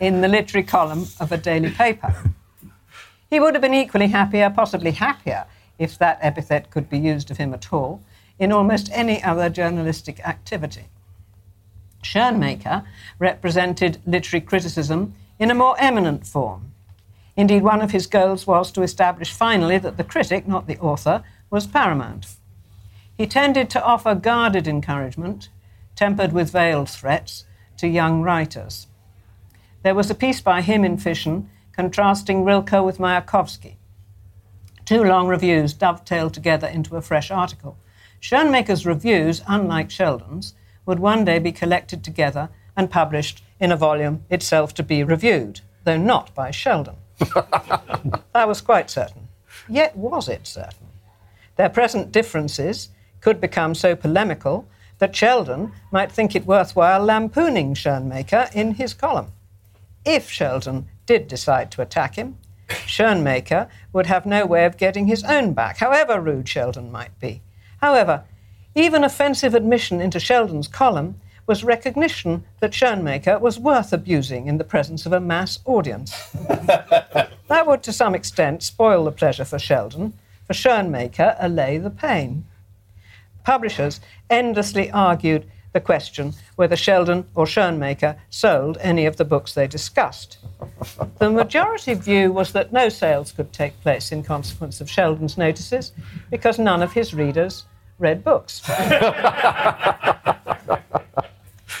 [0.00, 2.14] in the literary column of a daily paper.
[3.30, 5.46] He would have been equally happier, possibly happier,
[5.78, 8.02] if that epithet could be used of him at all,
[8.38, 10.86] in almost any other journalistic activity.
[12.02, 12.84] Shernmaker
[13.18, 16.72] represented literary criticism in a more eminent form.
[17.36, 21.22] Indeed, one of his goals was to establish finally that the critic, not the author,
[21.50, 22.36] was paramount.
[23.16, 25.48] He tended to offer guarded encouragement,
[25.94, 27.44] tempered with veiled threats,
[27.76, 28.88] to young writers.
[29.82, 33.76] There was a piece by him in Fission contrasting Rilke with Mayakovsky.
[34.84, 37.78] Two long reviews dovetailed together into a fresh article.
[38.20, 40.54] Shernmaker's reviews, unlike Sheldon's,
[40.86, 45.60] would one day be collected together and published in a volume itself to be reviewed,
[45.84, 46.96] though not by Sheldon.
[47.20, 49.28] that was quite certain.
[49.68, 50.88] Yet was it certain?
[51.54, 52.88] Their present differences
[53.20, 54.66] could become so polemical
[54.98, 59.30] that Sheldon might think it worthwhile lampooning Shernmaker in his column.
[60.04, 62.36] If Sheldon did decide to attack him,
[62.68, 67.40] Shernmaker would have no way of getting his own back, however rude Sheldon might be.
[67.80, 68.24] However,
[68.74, 74.64] even offensive admission into Sheldon's column was recognition that Shernmaker was worth abusing in the
[74.64, 76.12] presence of a mass audience.
[77.48, 80.12] that would, to some extent, spoil the pleasure for Sheldon,
[80.46, 82.44] for Shernmaker allay the pain.
[83.44, 89.68] Publishers endlessly argued the question whether Sheldon or Shernmaker sold any of the books they
[89.68, 90.38] discussed.
[91.18, 95.92] The majority view was that no sales could take place in consequence of Sheldon's notices
[96.30, 97.64] because none of his readers
[98.00, 98.60] read books.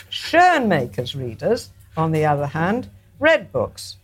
[0.08, 3.96] Shernmaker's readers, on the other hand, read books,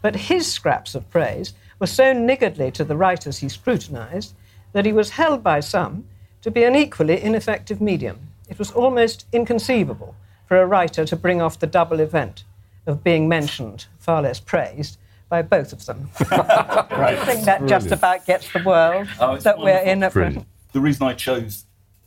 [0.00, 4.32] but his scraps of praise were so niggardly to the writers he scrutinized
[4.74, 6.04] that he was held by some
[6.42, 8.29] to be an equally ineffective medium.
[8.50, 12.42] It was almost inconceivable for a writer to bring off the double event
[12.86, 16.10] of being mentioned, far less praised, by both of them.
[16.32, 17.16] right.
[17.16, 19.64] I think that just about gets the world oh, that wonderful.
[19.64, 20.46] we're in at present.
[20.72, 21.64] The reason I chose,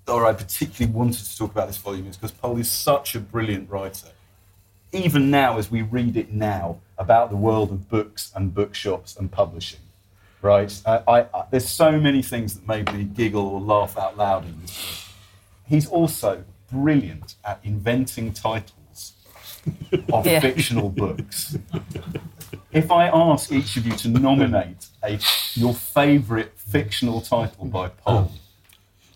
[0.07, 3.21] or I particularly wanted to talk about this volume, is because Powell is such a
[3.21, 4.09] brilliant writer.
[4.91, 9.31] Even now, as we read it now about the world of books and bookshops and
[9.31, 9.79] publishing,
[10.41, 10.81] right?
[10.85, 14.43] Uh, I, I, there's so many things that made me giggle or laugh out loud
[14.43, 15.12] in this book.
[15.65, 19.13] He's also brilliant at inventing titles
[20.11, 20.39] of yeah.
[20.39, 21.57] fictional books.
[22.71, 25.19] If I ask each of you to nominate a,
[25.53, 28.31] your favourite fictional title by Powell,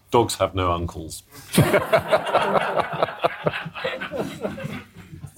[0.10, 1.24] Dogs have no uncles.
[1.58, 1.68] well,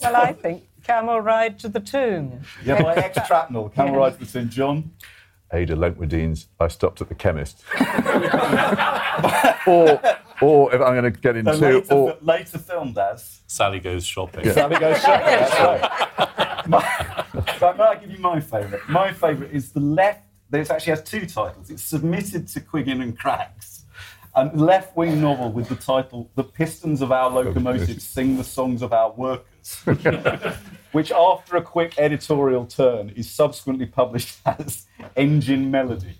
[0.03, 2.41] I think Camel Ride to the Tomb.
[2.63, 3.95] Yeah, by X Trapnell, Camel.
[3.95, 4.49] Ride to the Tomb.
[4.49, 4.91] John?
[5.51, 7.63] Ada Leintwardine's I Stopped at the Chemist.
[9.67, 9.99] or,
[10.41, 11.55] or if I'm going to get into...
[11.55, 13.41] So later, or, later filmed as?
[13.47, 14.45] Sally Goes Shopping.
[14.45, 14.53] Yeah.
[14.53, 16.67] Sally Goes Shopping, that's right.
[16.67, 17.25] My,
[17.59, 18.87] but may I give you my favourite?
[18.89, 20.23] My favourite is the left...
[20.49, 21.69] This actually has two titles.
[21.69, 23.85] It's submitted to Quiggin and Craggs.
[24.35, 28.93] A left-wing novel with the title "The Pistons of Our Locomotives Sing the Songs of
[28.93, 29.75] Our Workers,"
[30.91, 36.19] which, after a quick editorial turn, is subsequently published as Engine Melody.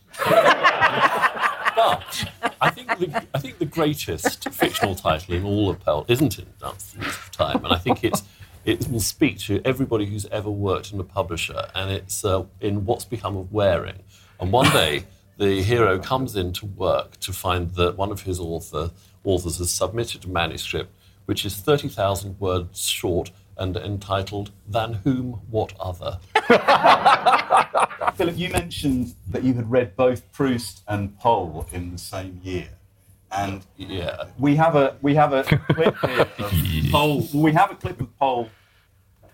[1.79, 2.25] But
[2.61, 6.47] I think the, I think the greatest fictional title in all of Powell isn't in
[6.61, 8.23] of Time, and I think it's
[8.65, 12.85] it will speak to everybody who's ever worked in a publisher, and it's uh, in
[12.85, 13.99] What's Become of Waring.
[14.39, 15.05] And one day,
[15.37, 18.91] the hero comes into work to find that one of his author,
[19.23, 20.91] authors has submitted a manuscript
[21.29, 23.29] which is 30,000 words short
[23.59, 26.19] and entitled Than Whom What Other.
[28.15, 32.69] Philip, you mentioned that you had read both Proust and Powell in the same year.
[33.31, 37.27] And yeah, we have a we have a clip here of Powell.
[37.33, 38.49] We have a clip of Powell.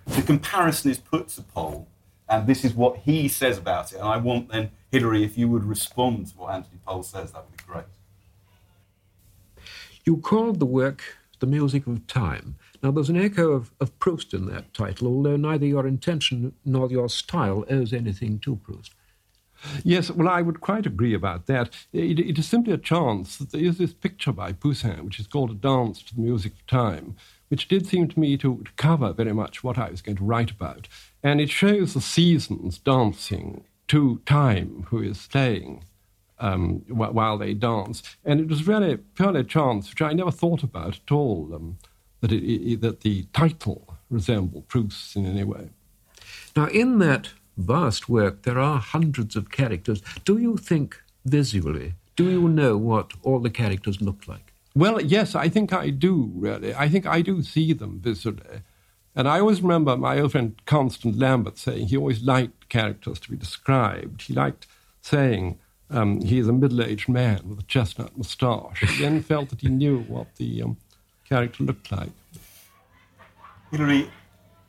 [0.07, 1.87] The comparison is put to Powell,
[2.27, 3.99] and this is what he says about it.
[3.99, 7.45] And I want then Hilary, if you would respond to what Anthony Powell says, that
[7.45, 7.85] would be great.
[10.03, 11.01] You called the work
[11.39, 12.57] the music of time.
[12.85, 16.87] Now, there's an echo of, of Proust in that title, although neither your intention nor
[16.87, 18.93] your style owes anything to Proust.
[19.83, 21.71] Yes, well, I would quite agree about that.
[21.91, 25.25] It, it is simply a chance that there is this picture by Poussin, which is
[25.25, 27.15] called A Dance to the Music of Time,
[27.47, 30.23] which did seem to me to, to cover very much what I was going to
[30.23, 30.87] write about.
[31.23, 35.85] And it shows the seasons dancing to time, who is staying
[36.37, 38.03] um, while they dance.
[38.23, 41.79] And it was really purely a chance, which I never thought about at all, um,
[42.21, 45.69] that, it, it, that the title resembled Proust's in any way.
[46.55, 50.01] Now, in that vast work, there are hundreds of characters.
[50.23, 54.53] Do you think visually, do you know what all the characters look like?
[54.73, 56.75] Well, yes, I think I do, really.
[56.75, 58.61] I think I do see them visually.
[59.15, 63.31] And I always remember my old friend Constant Lambert saying he always liked characters to
[63.31, 64.23] be described.
[64.23, 64.67] He liked
[65.01, 65.57] saying
[65.89, 68.79] um, he is a middle aged man with a chestnut moustache.
[68.81, 70.77] He then felt that he knew what the um,
[71.27, 72.09] character looked like.
[73.71, 74.09] Hilary,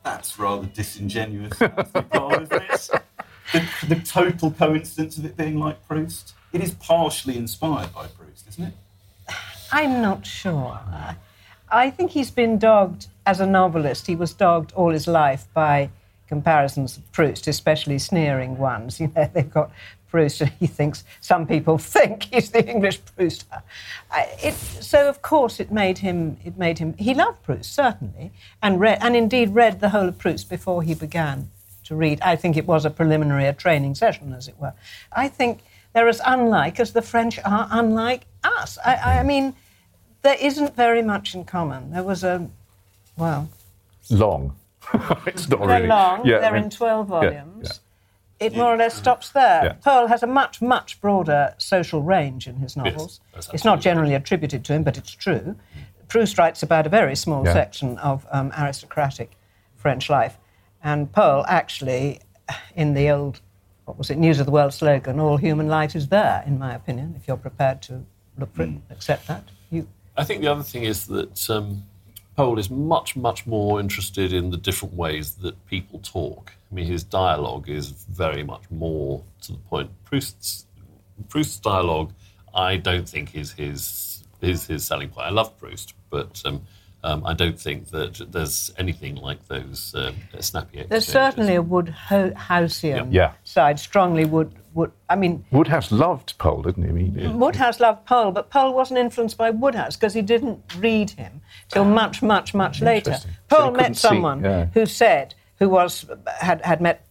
[0.02, 1.76] that's rather disingenuous, isn't
[3.52, 6.34] the, the total coincidence of it being like Proust?
[6.52, 8.74] It is partially inspired by Proust, isn't it?
[9.72, 10.78] I'm not sure.
[11.70, 14.06] I think he's been dogged as a novelist.
[14.06, 15.90] He was dogged all his life by
[16.28, 19.00] comparisons of Proust, especially sneering ones.
[19.06, 19.70] You know, they've got
[20.08, 23.44] Proust, and he thinks some people think he's the English Proust.
[23.50, 23.60] Uh,
[24.42, 26.36] it, so of course it made him.
[26.44, 26.94] It made him.
[26.98, 28.32] He loved Proust certainly,
[28.62, 31.50] and read, and indeed read the whole of Proust before he began
[31.84, 32.20] to read.
[32.22, 34.72] I think it was a preliminary, a training session, as it were.
[35.12, 35.60] I think
[35.92, 38.78] they're as unlike as the French are unlike us.
[38.84, 39.26] I, I mm-hmm.
[39.26, 39.54] mean,
[40.22, 41.90] there isn't very much in common.
[41.90, 42.48] There was a,
[43.16, 43.48] well,
[44.10, 44.54] Long.
[45.26, 46.26] it's not they're really long.
[46.26, 47.68] Yeah, they're mean- in 12 yeah, volumes.
[47.68, 47.72] yeah.
[48.38, 49.64] It more or less stops there.
[49.64, 49.72] Yeah.
[49.82, 53.20] Powell has a much, much broader social range in his novels.
[53.32, 55.56] that's it's not generally attributed to him, but it's true.
[56.08, 57.52] Proust writes about a very small Yeah.
[57.54, 59.32] section of um, aristocratic
[59.74, 60.36] French life.
[60.84, 62.20] And Powell actually,
[62.74, 63.40] in the old,
[63.86, 66.74] what was it, News of the World slogan, all human light is there, in my
[66.74, 68.04] opinion, if you're prepared to
[68.38, 69.44] look for it, accept that.
[69.70, 71.84] You, I think the other thing is that um,
[72.36, 76.52] Powell is much, much more interested in the different ways that people talk.
[76.70, 79.90] I mean, his dialogue is very much more to the point.
[80.04, 80.66] Proust's,
[81.30, 82.12] Proust's dialogue,
[82.54, 85.28] I don't think is his, is his selling point.
[85.28, 86.60] I love Proust, but um,
[87.06, 91.12] um, I don't think that there's anything like those um, snappy there's exchanges.
[91.12, 93.32] certainly a Wodehousian Yeah.
[93.44, 94.90] side, strongly Wood, Wood.
[95.08, 96.88] I mean, Wodehouse loved Powell, didn't he?
[96.88, 101.10] I mean, Wodehouse loved Powell, but Powell wasn't influenced by Wodehouse because he didn't read
[101.10, 103.12] him till much, much, much later.
[103.12, 104.66] Powell So Powell he couldn't met see, someone yeah.
[104.74, 106.04] who said, who was
[106.40, 107.06] had, had met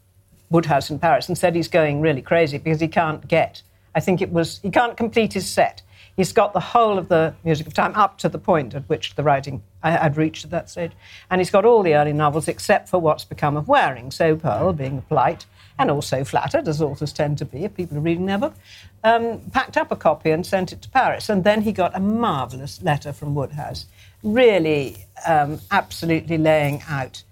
[0.51, 3.61] Wodehouse in Paris and said he's going really crazy because he can't get.
[3.95, 5.81] I think it was he can't complete his set.
[6.15, 9.15] He's got the whole of the Music of Time up to the point at which
[9.15, 10.93] the writing I had reached at that stage,
[11.29, 14.11] and he's got all the early novels except for what's become of Waring.
[14.11, 15.45] So Powell, being polite
[15.77, 18.55] and also flattered, as authors tend to be if people are reading their book,
[19.03, 21.27] um, packed up a copy and sent it to Paris.
[21.27, 23.85] And then he got a marvellous letter from Wodehouse,
[24.23, 27.23] really um, absolutely laying out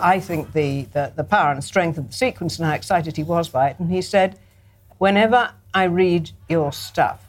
[0.00, 3.22] I think the, the, the power and strength of the sequence and how excited he
[3.22, 3.78] was by it.
[3.78, 4.38] And he said,
[4.98, 7.26] Whenever I read your stuff,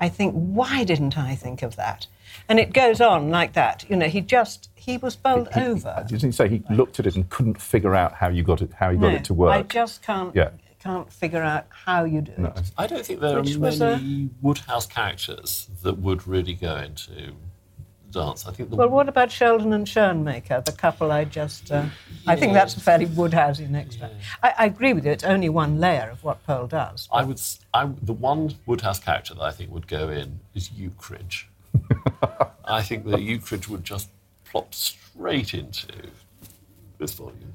[0.00, 2.06] I think, why didn't I think of that?
[2.48, 3.84] And it goes on like that.
[3.88, 6.04] You know, he just, he was bowled over.
[6.06, 8.72] Didn't he say he looked at it and couldn't figure out how you got it,
[8.74, 9.52] how you got No, it to work?
[9.52, 10.50] I just can't, Yeah.
[10.78, 12.48] can't figure out how you do No.
[12.48, 12.70] it.
[12.76, 17.32] I don't think there Which are was many Wodehouse characters that would really go into
[18.16, 18.46] dance.
[18.46, 21.70] I think the Well, what about Sheldon and Schoenmaker, the couple I just.
[21.70, 21.86] Uh,
[22.26, 24.10] I think that's a fairly Wodehousey next time.
[24.42, 27.08] I, I agree with you, it's only one layer of what Powell does.
[27.12, 27.36] I would.
[27.36, 31.44] s- I, the one Wodehouse character that I think would go in is Ukridge.
[32.64, 34.08] I think that Ukridge would just
[34.44, 35.86] plop straight into
[36.98, 37.52] this volume.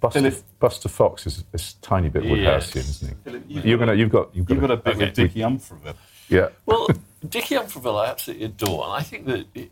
[0.00, 2.76] Buster, Philip- Buster Fox is a tiny bit Wodehousian, Yes.
[2.76, 3.14] isn't he?
[3.24, 5.04] Philip, you've You're got- gonna, you've got, you've got, You've got a bit Okay.
[5.06, 5.94] with Dickie Umfraville.
[6.28, 6.48] yeah.
[6.66, 6.86] Well,
[7.28, 9.70] Dickie Umfraville, I absolutely adore, and I think that it,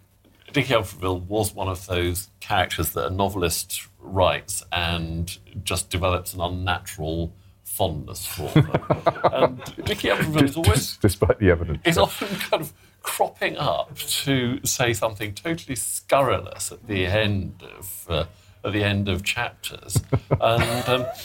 [0.53, 6.40] Dickie Umfraville was one of those characters that a novelist writes and just develops an
[6.40, 7.32] unnatural
[7.64, 8.70] fondness for them.
[9.32, 11.82] and Dickie Umfraville is always despite the evidence.
[11.84, 12.72] is often kind of
[13.03, 18.24] cropping up to say something totally scurrilous at the end of uh,
[18.64, 20.03] at the end of chapters.
[20.40, 21.07] And um,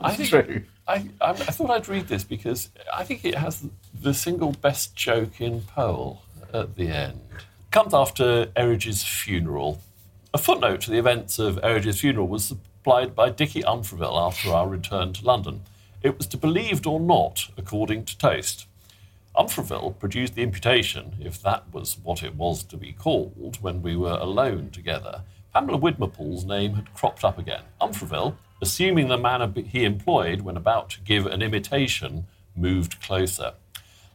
[0.00, 0.64] I think true.
[0.88, 4.96] I, I, I thought I'd read this because I think it has the single best
[4.96, 7.20] joke in Powell at the end.
[7.72, 9.80] Comes after Erridge's funeral.
[10.34, 14.68] A footnote to the events of Erridge's funeral was supplied by Dickie Umfraville after our
[14.68, 15.62] return to London.
[16.02, 18.66] It was to be believed or not, according to Toast.
[19.34, 23.96] Umfraville produced the imputation, if that was what it was to be called, when we
[23.96, 25.22] were alone together.
[25.54, 27.62] Pamela Widmerpool's name had cropped up again.
[27.80, 33.54] Umfraville, assuming the manner he employed when about to give an imitation, moved closer.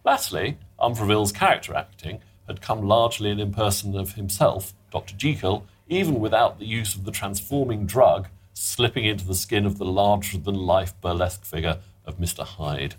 [0.05, 5.15] Lastly, Umfraville's character acting had come largely in person of himself, Dr.
[5.15, 9.85] Jekyll, even without the use of the transforming drug, slipping into the skin of the
[9.85, 12.43] larger than life burlesque figure of Mr.
[12.43, 12.95] Hyde.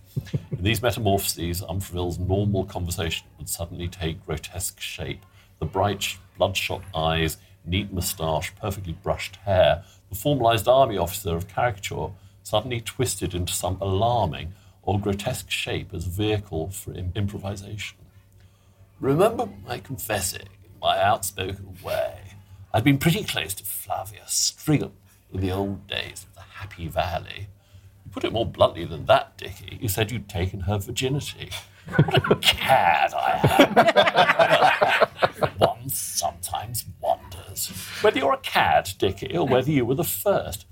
[0.50, 5.24] In these metamorphoses, Umfraville's normal conversation would suddenly take grotesque shape.
[5.58, 12.10] The bright, bloodshot eyes, neat moustache, perfectly brushed hair, the formalized army officer of caricature
[12.42, 17.98] suddenly twisted into some alarming or grotesque shape as vehicle for improvisation.
[19.00, 22.34] Remember my confessing in my outspoken way.
[22.74, 24.92] I'd been pretty close to Flavia Stringham
[25.32, 27.46] in the old days of the Happy Valley.
[28.04, 29.78] You put it more bluntly than that, Dickie.
[29.80, 31.50] You said you'd taken her virginity.
[31.94, 35.48] What a cad I am.
[35.58, 37.68] One sometimes wonders
[38.02, 40.66] whether you're a cad, Dickie, or whether you were the first.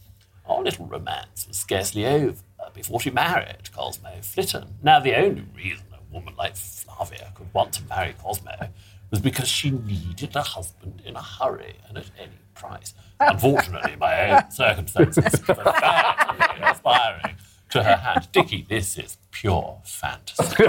[0.48, 2.42] Our little romance was scarcely over
[2.74, 4.74] before she married Cosmo Flitton.
[4.82, 5.85] Now, the only reason
[6.16, 8.70] woman like Flavia could want to marry Cosmo
[9.10, 12.94] was because she needed a husband in a hurry and at any price.
[13.20, 17.36] Unfortunately, my own circumstances were badly aspiring
[17.70, 18.28] to her hand.
[18.32, 20.42] Dickie, this is pure fantasy.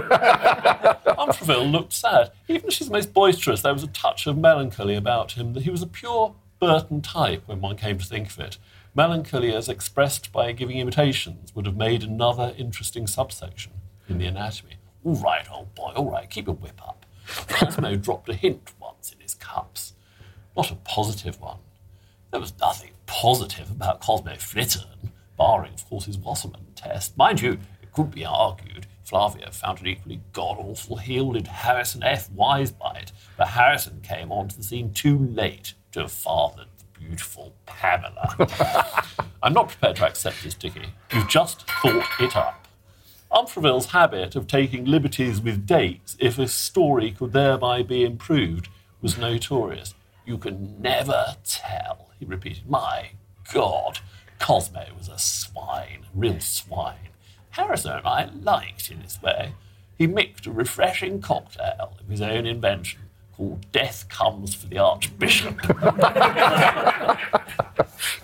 [1.15, 2.31] Umfraville looked sad.
[2.47, 5.69] Even as she's most boisterous, there was a touch of melancholy about him, that he
[5.69, 8.57] was a pure Burton type when one came to think of it.
[8.93, 13.73] Melancholy, as expressed by giving imitations, would have made another interesting subsection
[14.09, 14.76] in the anatomy.
[15.07, 17.05] All right, old boy, all right, keep your whip up.
[17.47, 19.93] Cosmo dropped a hint once in his cups.
[20.57, 21.59] Not a positive one.
[22.29, 27.15] There was nothing positive about Cosmo Flitton, barring, of course, his Wassermann test.
[27.15, 30.97] Mind you, it could be argued Flavia found an equally god awful.
[30.97, 32.29] Healed Harrison F.
[32.31, 36.99] wise by it, but Harrison came onto the scene too late to have fathered the
[36.99, 38.35] beautiful Pamela.
[39.41, 40.89] I'm not prepared to accept this, Dickie.
[41.13, 42.66] You've just thought it up.
[43.37, 48.67] Umfraville's habit of taking liberties with dates if a story could thereby be improved
[48.99, 49.93] was notorious.
[50.25, 52.67] You can never tell, he repeated.
[52.67, 53.11] My
[53.53, 53.99] God,
[54.39, 57.09] Cosmo was a swine, real swine.
[57.51, 59.53] Harrison I liked in his way.
[59.99, 63.01] He mixed a refreshing cocktail of his own invention
[63.37, 65.61] called Death Comes for the Archbishop.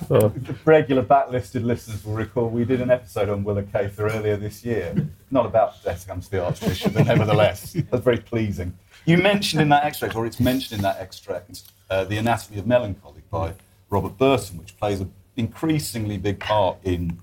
[0.09, 0.32] The
[0.66, 4.93] regular backlisted listeners will recall we did an episode on Willa Cather earlier this year.
[5.32, 8.78] Not about Death Comes for the Archbishop, but nevertheless, that's very pleasing.
[9.05, 12.68] You mentioned in that extract, or it's mentioned in that extract, uh, The Anatomy of
[12.68, 13.53] Melancholy by
[13.89, 17.18] Robert Burton, which plays an increasingly big part in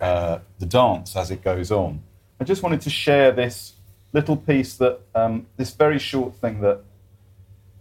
[0.00, 2.02] uh, the dance as it goes on.
[2.40, 3.74] I just wanted to share this
[4.12, 6.80] little piece that, um, this very short thing that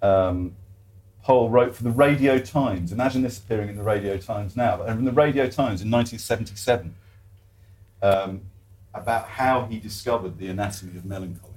[0.01, 0.55] um,
[1.27, 2.91] wrote for the Radio Times.
[2.91, 6.95] Imagine this appearing in the Radio Times now, but in the Radio Times in 1977
[8.01, 8.41] um,
[8.93, 11.51] about how he discovered the anatomy of melancholy.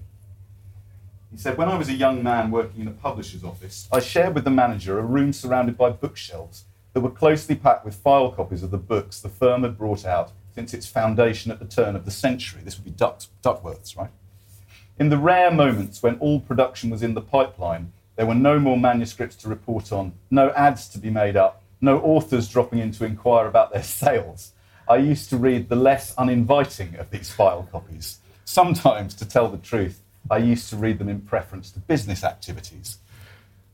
[1.32, 4.34] He said, When I was a young man working in a publisher's office, I shared
[4.34, 8.62] with the manager a room surrounded by bookshelves that were closely packed with file copies
[8.62, 12.04] of the books the firm had brought out since its foundation at the turn of
[12.04, 12.60] the century.
[12.64, 14.10] This would be Duck, Duckworth's, right?
[14.96, 18.78] In the rare moments when all production was in the pipeline, there were no more
[18.78, 23.04] manuscripts to report on, no ads to be made up, no authors dropping in to
[23.04, 24.52] inquire about their sales.
[24.88, 28.18] I used to read the less uninviting of these file copies.
[28.44, 30.00] Sometimes, to tell the truth,
[30.30, 32.98] I used to read them in preference to business activities.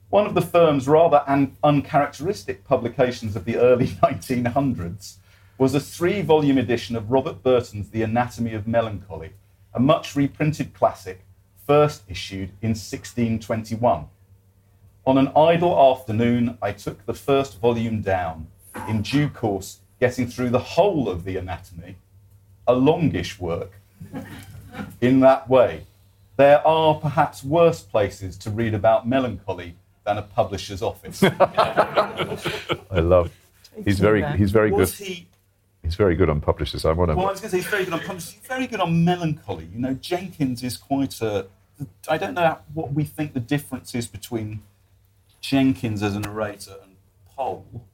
[0.08, 5.16] One of the firm's rather un- uncharacteristic publications of the early 1900s
[5.58, 9.32] was a three volume edition of Robert Burton's The Anatomy of Melancholy,
[9.74, 11.24] a much reprinted classic,
[11.66, 14.06] first issued in 1621.
[15.06, 18.48] On an idle afternoon, I took the first volume down,
[18.88, 21.96] in due course, getting through the whole of the anatomy,
[22.66, 23.72] a longish work,
[25.00, 25.86] in that way.
[26.36, 29.74] There are perhaps worse places to read about melancholy
[30.04, 31.22] than a publisher's office.
[31.22, 33.30] I love.
[33.84, 35.06] He's very he's very Was good.
[35.06, 35.26] he
[35.82, 36.84] He's very good on publishers.
[36.84, 37.16] I want to.
[37.16, 38.38] Well, I was going to say he's very good on publishing.
[38.38, 39.68] He's very good on melancholy.
[39.72, 41.46] You know, Jenkins is quite a.
[42.08, 44.62] I don't know what we think the difference is between
[45.40, 46.96] Jenkins as a narrator and
[47.36, 47.86] Powell,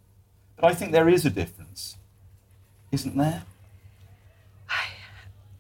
[0.56, 1.96] but I think there is a difference,
[2.92, 3.42] isn't there?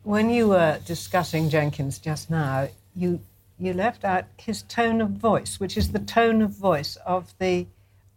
[0.02, 3.20] When you were discussing Jenkins just now, you
[3.58, 7.66] you left out his tone of voice, which is the tone of voice of the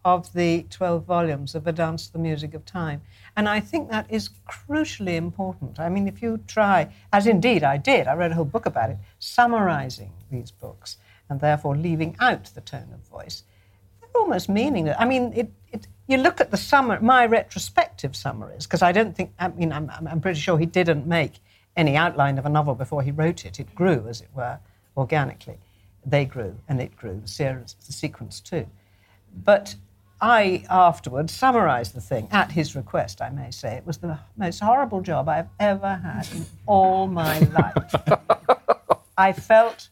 [0.06, 3.02] of the 12 volumes of A Dance to the Music of Time.
[3.36, 5.80] And I think that is crucially important.
[5.80, 8.92] I mean, if you try, as indeed I did, I wrote a whole book about
[8.92, 10.98] it, summarizing these books
[11.30, 13.44] and therefore leaving out the tone of voice,
[14.16, 14.96] almost meaningless.
[15.00, 19.16] I mean, it, it, you look at the summer, my retrospective summaries, because I don't
[19.16, 21.34] think, I mean, I'm, I'm- pretty sure he didn't make
[21.76, 23.60] any outline of a novel before he wrote it.
[23.60, 24.60] It grew, as it were,
[24.98, 25.58] organically.
[26.06, 28.66] They grew, and it grew, the, series, the sequence too.
[29.44, 29.76] But
[30.22, 33.76] I afterwards summarised the thing at his request, I may say.
[33.76, 37.96] It was the most horrible job I've ever had in all my life.
[39.18, 39.90] I felt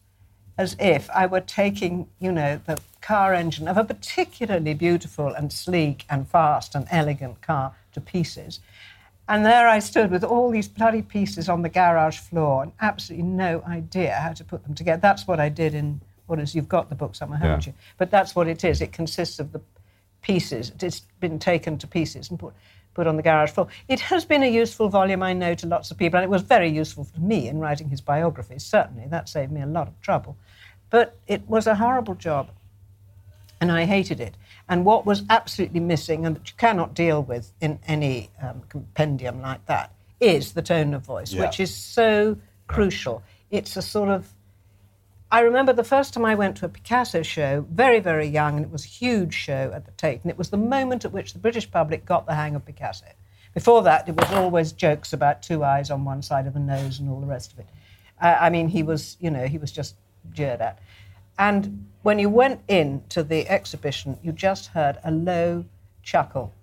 [0.58, 5.52] as if I were taking, you know, the car engine of a particularly beautiful and
[5.52, 8.58] sleek and fast and elegant car to pieces.
[9.28, 13.26] And there I stood with all these bloody pieces on the garage floor and absolutely
[13.28, 15.00] no idea how to put them together.
[15.00, 17.72] That's what I did in what is, you've got the book somewhere, haven't Yeah.
[17.72, 17.78] you?
[17.96, 18.82] But that's what it is.
[18.82, 19.60] It consists of the
[20.20, 20.72] pieces.
[20.80, 22.52] It's been taken to pieces and put,
[22.98, 23.68] put on the garage floor.
[23.86, 26.42] It has been a useful volume, I know, to lots of people, and it was
[26.42, 29.06] very useful for me in writing his biography, certainly.
[29.06, 30.36] That saved me a lot of trouble.
[30.90, 32.50] But it was a horrible job,
[33.60, 34.36] and I hated it.
[34.68, 39.40] And what was absolutely missing, and that you cannot deal with in any um, compendium
[39.40, 41.42] like that, is the tone of voice, Yeah.
[41.42, 42.36] which is so
[42.66, 43.22] crucial.
[43.52, 44.26] It's a sort of
[45.30, 48.64] I remember the first time I went to a Picasso show, very, very young, and
[48.64, 51.34] it was a huge show at the Tate, and it was the moment at which
[51.34, 53.06] the British public got the hang of Picasso.
[53.52, 56.98] Before that, it was always jokes about two eyes on one side of the nose
[56.98, 57.66] and all the rest of it.
[58.22, 59.96] Uh, I mean, he was, you know, he was just
[60.32, 60.78] jeered at.
[61.38, 65.66] And when you went in to the exhibition, you just heard a low
[66.02, 66.54] chuckle,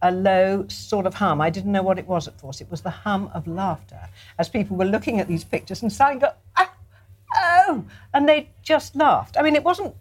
[0.00, 1.42] a low sort of hum.
[1.42, 2.62] I didn't know what it was at first.
[2.62, 4.08] It was the hum of laughter
[4.38, 6.22] as people were looking at these pictures and saying,
[6.56, 6.73] ah,
[7.44, 9.36] oh, and they just laughed.
[9.38, 9.94] I mean, it wasn't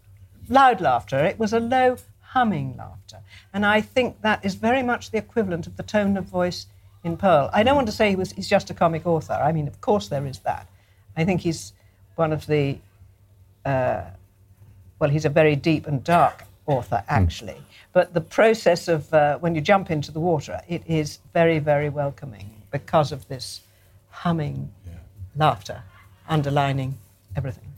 [0.49, 3.19] loud laughter, it was a low humming laughter.
[3.53, 6.65] And I think that is very much the equivalent of the tone of voice
[7.03, 7.49] in Powell.
[7.53, 9.33] I don't want to say he was, he's just a comic author.
[9.33, 10.67] I mean, of course, there is that.
[11.15, 11.73] I think he's
[12.15, 12.79] one of the,
[13.65, 14.01] uh,
[14.99, 17.57] well, he's a very deep and dark author, actually.
[17.91, 21.89] But the process of uh, when you jump into the water, it is very, very
[21.89, 23.61] welcoming because of this
[24.09, 24.71] humming
[25.35, 25.83] laughter
[26.27, 26.97] underlining
[27.35, 27.73] everything.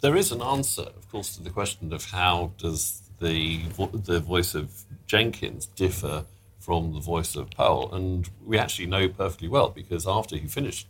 [0.00, 4.20] There is an answer, of course, to the question of how does the vo- the
[4.20, 6.24] voice of Jenkins differ
[6.58, 10.86] from the voice of Powell, and we actually know perfectly well because after he finished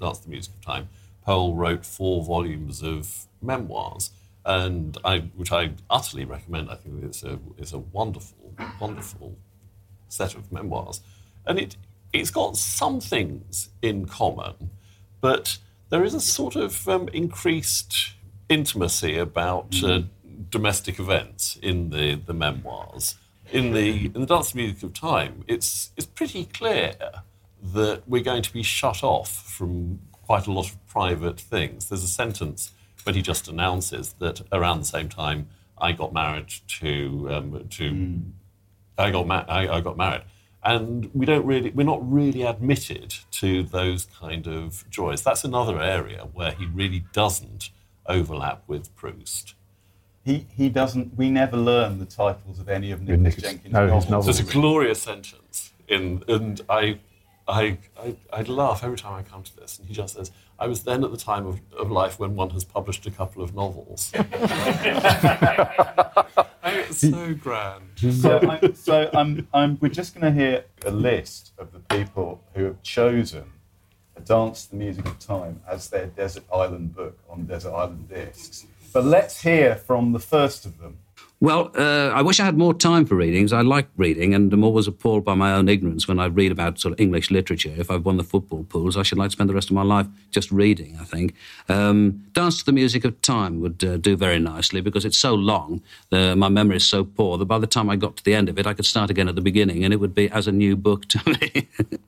[0.00, 0.88] Dance the Music of Time,
[1.24, 4.10] Powell wrote four volumes of memoirs,
[4.44, 6.70] and I, which I utterly recommend.
[6.70, 9.36] I think it's a it's a wonderful, wonderful
[10.08, 11.00] set of memoirs,
[11.46, 11.76] and it
[12.12, 14.70] it's got some things in common,
[15.20, 15.58] but
[15.90, 18.12] there is a sort of um, increased
[18.48, 20.02] intimacy about uh,
[20.50, 23.16] domestic events in the, the memoirs.
[23.52, 26.94] In the in the dance music of time, it's it's pretty clear
[27.62, 31.88] that we're going to be shut off from quite a lot of private things.
[31.88, 32.72] There's a sentence
[33.04, 38.22] when he just announces that around the same time I got married to um, to
[38.96, 40.22] I got ma- I, I got married,
[40.64, 45.22] and we don't really we're not really admitted to those kind of joys.
[45.22, 47.70] That's another area where he really doesn't
[48.06, 49.54] overlap with Proust.
[50.24, 51.16] He, he doesn't.
[51.18, 54.10] We never learn the titles of any of Nicholas- Nicholas Jenkins' no, his novels.
[54.10, 54.26] novels.
[54.26, 56.98] There's a glorious sentence in, and I,
[57.46, 59.78] I, I, I'd laugh every time I come to this.
[59.78, 62.48] And he just says, "I was then at the time of, of life when one
[62.50, 64.12] has published a couple of novels."
[66.90, 67.82] so grand.
[67.96, 72.42] So, I'm, so I'm, I'm, we're just going to hear a list of the people
[72.54, 73.44] who have chosen
[74.16, 78.08] a Dance to the Music of Time as their Desert Island book on Desert Island
[78.08, 78.66] Discs.
[78.92, 80.98] But let's hear from the first of them.
[81.40, 83.52] Well, uh, I wish I had more time for readings.
[83.52, 86.78] I like reading, and I'm always appalled by my own ignorance when I read about
[86.78, 87.74] sort of English literature.
[87.76, 89.82] If I've won the football pools, I should like to spend the rest of my
[89.82, 91.34] life just reading, I think.
[91.68, 95.34] Um, Dance to the Music of Time would uh, do very nicely because it's so
[95.34, 98.34] long, the, my memory is so poor that by the time I got to the
[98.34, 100.46] end of it, I could start again at the beginning, and it would be as
[100.46, 101.68] a new book to me.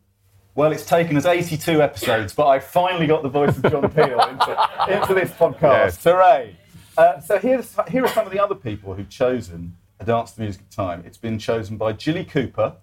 [0.54, 4.18] Well, it's taken us 82 episodes, but I finally got the voice of John Peel
[4.18, 6.02] into, into this podcast.
[6.02, 6.56] Hooray!
[6.96, 10.36] Uh, so here's, here are some of the other people who've chosen a Dance to
[10.36, 11.02] the Music of Time.
[11.06, 12.74] It's been chosen by Jilly Cooper,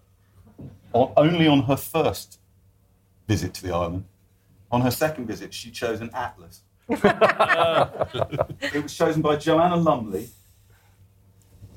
[0.94, 2.40] on, only on her first
[3.28, 4.06] visit to the island.
[4.72, 6.62] On her second visit, she chose an atlas.
[6.90, 10.30] it was chosen by Joanna Lumley.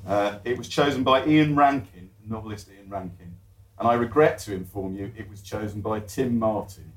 [0.05, 3.35] Uh, it was chosen by Ian Rankin, novelist Ian Rankin.
[3.79, 6.91] And I regret to inform you, it was chosen by Tim Martin,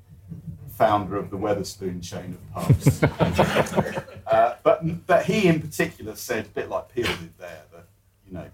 [0.81, 3.03] founder of the Wetherspoon chain of pubs.
[4.27, 7.85] uh, but, but he in particular said, a bit like Peel did there, that,
[8.27, 8.47] you know,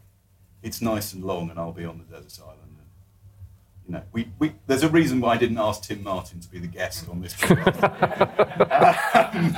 [0.60, 2.58] it's nice and long and I'll be on the desert island.
[2.64, 6.48] And, you know, we, we, there's a reason why I didn't ask Tim Martin to
[6.48, 9.34] be the guest on this podcast.
[9.36, 9.56] Um,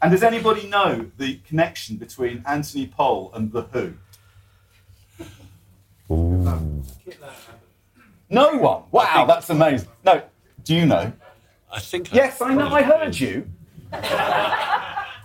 [0.00, 3.94] and does anybody know the connection between Anthony Powell and The Who?
[8.30, 8.84] No one.
[8.92, 9.88] Wow, that's amazing.
[10.04, 10.22] No,
[10.62, 11.12] do you know?
[11.72, 12.12] I think.
[12.12, 12.68] Yes, I know.
[12.68, 13.48] I heard you.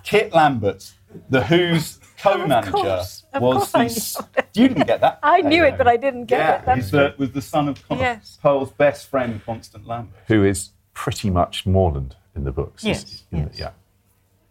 [0.04, 0.94] Kit Lambert,
[1.30, 3.78] The Who's co-manager, course, of was course the.
[3.80, 4.18] I s-
[4.56, 5.20] You didn't get that.
[5.22, 6.66] I knew it, but I didn't get Yeah, it.
[6.66, 8.40] That's he's the, was the son of Con- Yes.
[8.42, 10.14] Powell's best friend, Constant Lambert.
[10.28, 12.84] who is pretty much Morland in the books.
[12.84, 13.72] Yes, In the- yeah.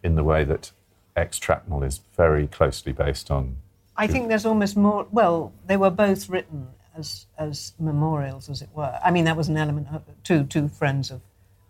[0.03, 0.73] In the way that
[1.17, 3.57] X Trapnell is very closely based on.
[3.97, 5.07] I think there's almost more.
[5.11, 8.99] Well, they were both written as as memorials, as it were.
[9.03, 11.23] I mean, that was an element of two two friends of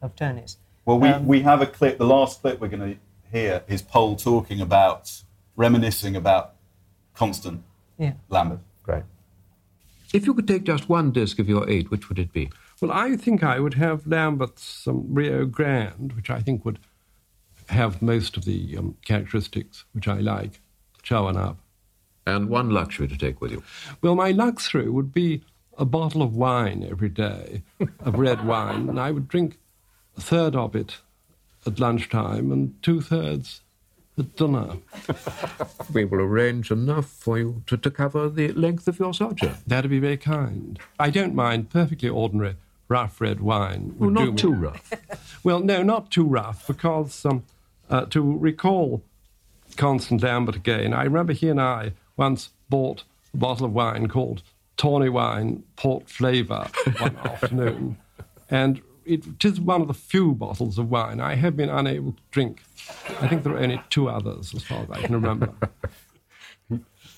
[0.03, 0.59] of Tony's.
[0.85, 1.99] Well, we, Um, we have a clip.
[1.99, 2.99] The last clip we're going to
[3.33, 5.23] hear is Powell talking about,
[5.57, 6.55] reminiscing about
[7.15, 7.63] Constant
[7.99, 8.13] Yeah.
[8.29, 8.61] Lambert.
[8.83, 9.05] Great.
[10.13, 12.51] If you could take just one disc of your eight, which would it be?
[12.81, 16.79] Well, I think I would have Lambert's um, Rio Grande, which I think would
[17.69, 20.61] have most of the um, characteristics which I like
[21.03, 21.59] showing up.
[22.27, 23.63] And one luxury to take with you.
[24.03, 25.43] Well, my luxury would be
[25.79, 27.63] a bottle of wine every day,
[28.01, 29.59] of red wine, and I would drink
[30.17, 30.99] a third of it
[31.67, 33.61] at lunchtime and two thirds
[34.19, 34.77] at dinner.
[35.93, 39.57] We will arrange enough for you to, to cover the length of your sojourn.
[39.67, 40.79] That'd be very kind.
[40.99, 42.57] I don't mind perfectly ordinary
[42.89, 43.95] rough red wine.
[43.99, 44.37] Well, not me.
[44.37, 44.93] too rough.
[45.45, 47.45] Well, no, not too rough, because um,
[47.89, 49.05] uh, to recall
[49.77, 54.43] Constant Lambert again, I remember he and I once bought a bottle of wine called
[54.77, 57.99] Tawny Wine Port Flavour one afternoon,
[58.51, 62.23] and it is one of the few bottles of wine I have been unable to
[62.31, 62.63] drink.
[63.21, 65.53] I think there are only two others, as far as I can remember.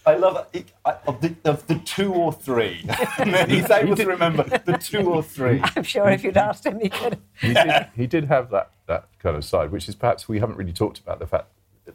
[0.07, 0.73] I love it.
[0.87, 2.85] I, of, the, of the two or three.
[3.47, 5.61] He's able to remember the two or three.
[5.77, 7.19] I'm sure if you'd asked him, he could.
[7.41, 10.57] he did, he did have that, that kind of side, which is perhaps we haven't
[10.57, 11.49] really talked about the fact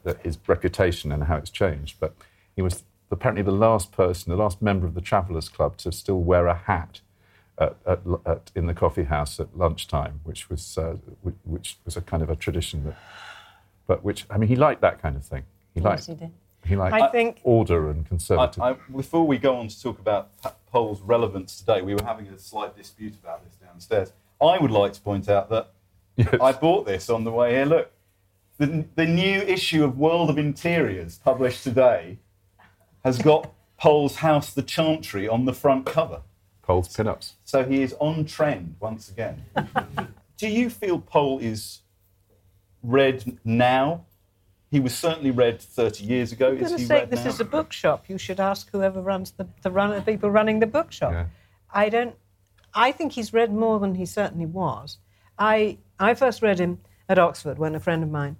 [0.04, 1.98] that his reputation and how it's changed.
[2.00, 2.14] But
[2.56, 6.22] he was apparently the last person, the last member of the Travellers Club to still
[6.22, 7.02] wear a hat
[7.58, 11.96] at, at, at, in the coffee house at lunchtime, which was uh, which, which was
[11.98, 12.98] a kind of a tradition that.
[13.86, 15.44] But which I mean, he liked that kind of thing.
[15.74, 16.32] He Of liked course he did.
[16.66, 18.64] he liked I think- order and I, conservative.
[18.64, 22.28] I, before we go on to talk about Pa- Powell's relevance today, we were having
[22.28, 24.14] a slight dispute about this downstairs.
[24.42, 25.72] I would like to point out that
[26.42, 27.66] I bought this on the way here.
[27.66, 27.92] Look,
[28.58, 32.18] the, the new issue of World of Interiors, published today,
[33.04, 36.22] has got Powell's house, the Chantry, on the front cover.
[36.66, 37.34] Powell's pin-ups.
[37.44, 39.44] So he is on trend once again.
[40.38, 41.82] Do you feel Pole is
[42.82, 44.06] read now?
[44.72, 46.48] He was certainly read 30 years ago.
[46.48, 47.30] I'm Is going to he say read this now?
[47.30, 48.10] is a bookshop.
[48.10, 51.12] You should ask whoever runs the, the, run, the people running the bookshop.
[51.12, 51.26] Yeah.
[51.72, 52.16] I don't.
[52.74, 54.98] I think he's read more than he certainly was.
[55.38, 58.36] I I first read him at Oxford when a friend of mine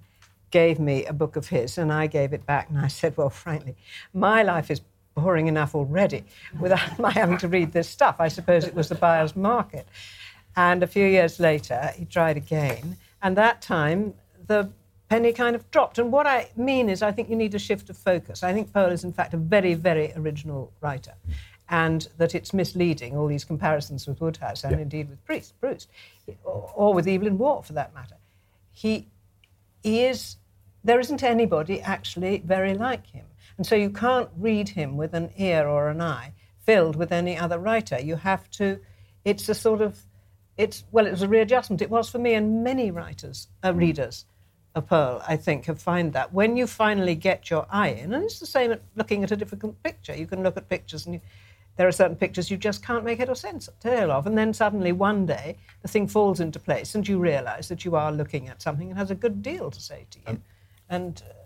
[0.50, 3.30] gave me a book of his, and I gave it back, and I said, "Well,
[3.30, 3.76] frankly,
[4.12, 4.80] my life is
[5.14, 6.24] boring enough already
[6.60, 9.86] without my having to read this stuff." I suppose it was the buyer's market.
[10.56, 14.14] And a few years later, he tried again, and that time
[14.46, 14.70] the
[15.08, 15.98] penny kind of dropped.
[15.98, 18.42] And what I mean is, I think you need a shift of focus.
[18.42, 21.14] I think Powell is, in fact, a very, very original writer,
[21.68, 25.88] and that it's misleading, all these comparisons with Wodehouse and indeed with Proust, Proust
[26.44, 28.16] or, or with Evelyn Waugh, for that matter.
[28.72, 29.08] He,
[29.82, 30.36] he is,
[30.82, 33.24] there isn't anybody actually very like him.
[33.56, 36.32] And so you can't read him with an ear or an eye
[36.64, 38.00] filled with any other writer.
[38.00, 38.80] You have to,
[39.24, 40.04] it's a sort of,
[40.56, 41.82] it's, well, it was a readjustment.
[41.82, 44.24] It was for me and many writers, uh, readers
[44.74, 46.32] of Powell, I think, have found that.
[46.32, 49.36] When you finally get your eye in, and it's the same at looking at a
[49.36, 50.16] difficult picture.
[50.16, 51.20] You can look at pictures and you,
[51.76, 54.26] there are certain pictures you just can't make head or sense tail of.
[54.26, 57.96] And then suddenly one day the thing falls into place and you realise that you
[57.96, 60.40] are looking at something that has a good deal to say to you.
[60.88, 61.43] and uh,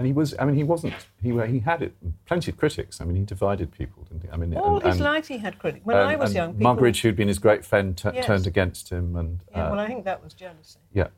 [0.00, 1.94] and he was, I mean, he wasn't, he, he had it,
[2.24, 3.02] plenty of critics.
[3.02, 4.30] I mean, he divided people, didn't he?
[4.30, 5.84] I mean, all and- his and- life he had critics.
[5.84, 6.74] When and- I was young, people...
[6.74, 8.24] Muggeridge, who'd been his great friend, tu- Yes.
[8.24, 9.14] turned against him.
[9.14, 10.78] And Yeah, uh, well, I think that was jealousy.
[10.94, 11.08] yeah,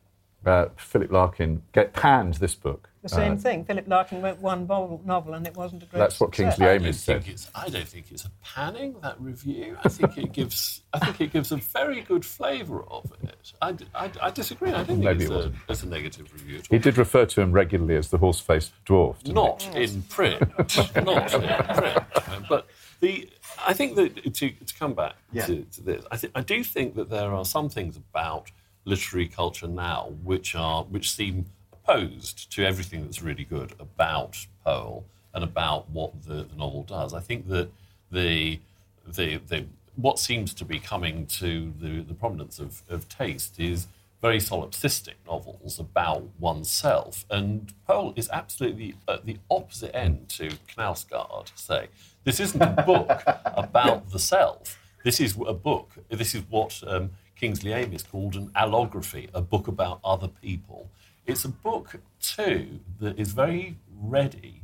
[0.44, 2.88] uh, Philip Larkin get panned this book.
[3.02, 3.64] The same Uh, thing.
[3.64, 6.30] Philip Larkin wrote one novel and it wasn't a great That's what.
[6.32, 7.32] Kingsley I Amis don't think said.
[7.34, 7.50] it's.
[7.52, 9.76] I don't think it's a panning that review.
[9.82, 10.82] I think it gives.
[10.92, 13.52] I think it gives a very good flavour of it.
[13.60, 14.70] I disagree.
[14.70, 16.66] I don't think Maybe it's, it a, it's a negative review at all.
[16.70, 19.20] He did refer to him regularly as the horse-faced dwarf.
[19.24, 19.82] didn't he?
[19.82, 20.40] In print.
[21.04, 22.04] not in print.
[22.48, 22.68] But
[23.00, 23.28] the.
[23.66, 25.46] I think that to, to come back Yeah.
[25.46, 28.50] to, to this, I, th- I do think that there are some things about
[28.84, 31.46] literary culture now which are which seem
[31.82, 35.04] opposed to everything that's really good about Powell
[35.34, 37.14] and about what the, the novel does.
[37.14, 37.70] I think that
[38.10, 38.60] the
[39.06, 39.66] the, the
[39.96, 43.88] what seems to be coming to the, the prominence of, of taste is
[44.22, 47.26] very solipsistic novels about oneself.
[47.28, 51.88] And Powell is absolutely at the opposite end to Knausgaard, say.
[52.24, 54.78] This isn't a book about the self.
[55.04, 59.66] This is a book, this is what um, Kingsley Amis called an allography, a book
[59.66, 60.88] about other people.
[61.26, 64.62] It's a book, too, that is very ready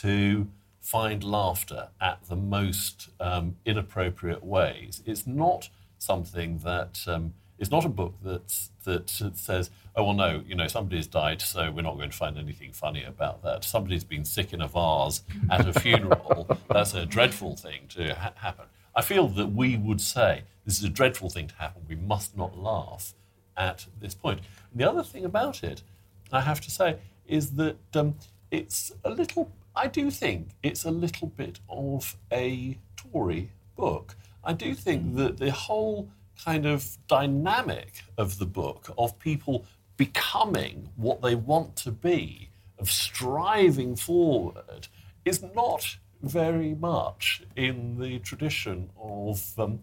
[0.00, 0.48] to
[0.80, 5.02] find laughter at the most um, inappropriate ways.
[5.06, 5.68] It's not
[5.98, 10.66] something that um, it's not a book that that says, "Oh well, no, you know,
[10.66, 14.52] somebody's died, so we're not going to find anything funny about that." Somebody's been sick
[14.52, 16.58] in a vase at a funeral.
[16.68, 18.64] That's a dreadful thing to ha- happen.
[18.96, 21.82] I feel that we would say this is a dreadful thing to happen.
[21.88, 23.14] We must not laugh
[23.56, 24.40] at this point.
[24.74, 25.82] The other thing about it,
[26.32, 28.14] I have to say, is that um,
[28.50, 29.50] it's a little.
[29.74, 34.16] I do think it's a little bit of a Tory book.
[34.44, 36.10] I do think that the whole
[36.44, 39.64] kind of dynamic of the book of people
[39.96, 44.88] becoming what they want to be, of striving forward,
[45.24, 49.80] is not very much in the tradition of um,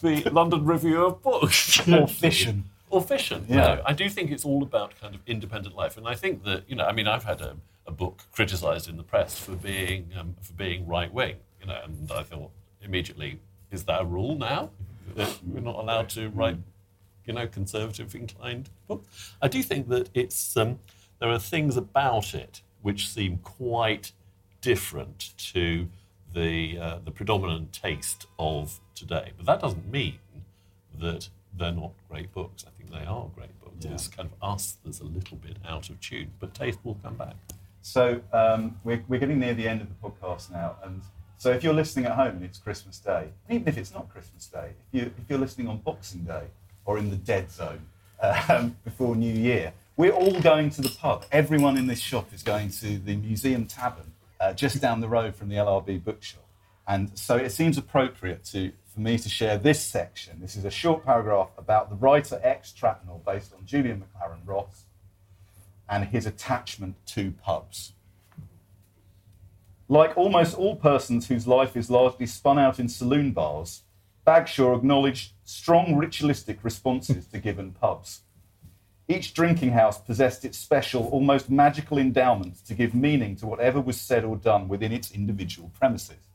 [0.00, 1.86] the London Review of Books.
[1.88, 2.64] Or fission.
[2.90, 3.46] Or fission.
[3.48, 3.56] Yeah.
[3.56, 6.64] No, I do think it's all about kind of independent life, and I think that
[6.68, 7.56] you know, I mean, I've had a,
[7.86, 11.78] a book criticised in the press for being um, for being right wing, you know,
[11.84, 12.50] and I thought
[12.82, 13.38] immediately,
[13.70, 14.70] is that a rule now
[15.14, 16.56] that we're not allowed to write,
[17.26, 19.04] you know, conservative inclined book?
[19.40, 20.80] I do think that it's um,
[21.20, 24.12] there are things about it which seem quite
[24.60, 25.88] different to
[26.34, 30.18] the uh, the predominant taste of today, but that doesn't mean
[30.98, 31.28] that
[31.58, 32.64] they're not great books.
[32.66, 33.84] I think they are great books.
[33.84, 37.16] It's kind of us that's a little bit out of tune, but taste will come
[37.16, 37.34] back.
[37.82, 41.00] So um, we're, we're getting near the end of the podcast now, and
[41.38, 44.46] so if you're listening at home and it's Christmas Day, even if it's not Christmas
[44.46, 46.42] Day, if you if you're listening on Boxing Day
[46.84, 47.86] or in the dead zone
[48.50, 51.24] um, before New Year, we're all going to the pub.
[51.32, 55.34] Everyone in this shop is going to the Museum Tavern uh, just down the road
[55.34, 56.44] from the LRB bookshop,
[56.86, 60.40] and so it seems appropriate to for me to share this section.
[60.40, 64.84] This is a short paragraph about the writer X Trapnell, based on Julian Maclaren Ross
[65.88, 67.92] and his attachment to pubs.
[69.88, 73.82] Like almost all persons whose life is largely spun out in saloon bars,
[74.24, 78.20] Bagshaw acknowledged strong ritualistic responses to given pubs.
[79.08, 84.00] Each drinking house possessed its special, almost magical endowment to give meaning to whatever was
[84.00, 86.28] said or done within its individual premises.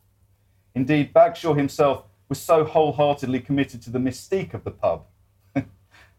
[0.74, 5.06] Indeed, Bagshaw himself was so wholeheartedly committed to the mystique of the pub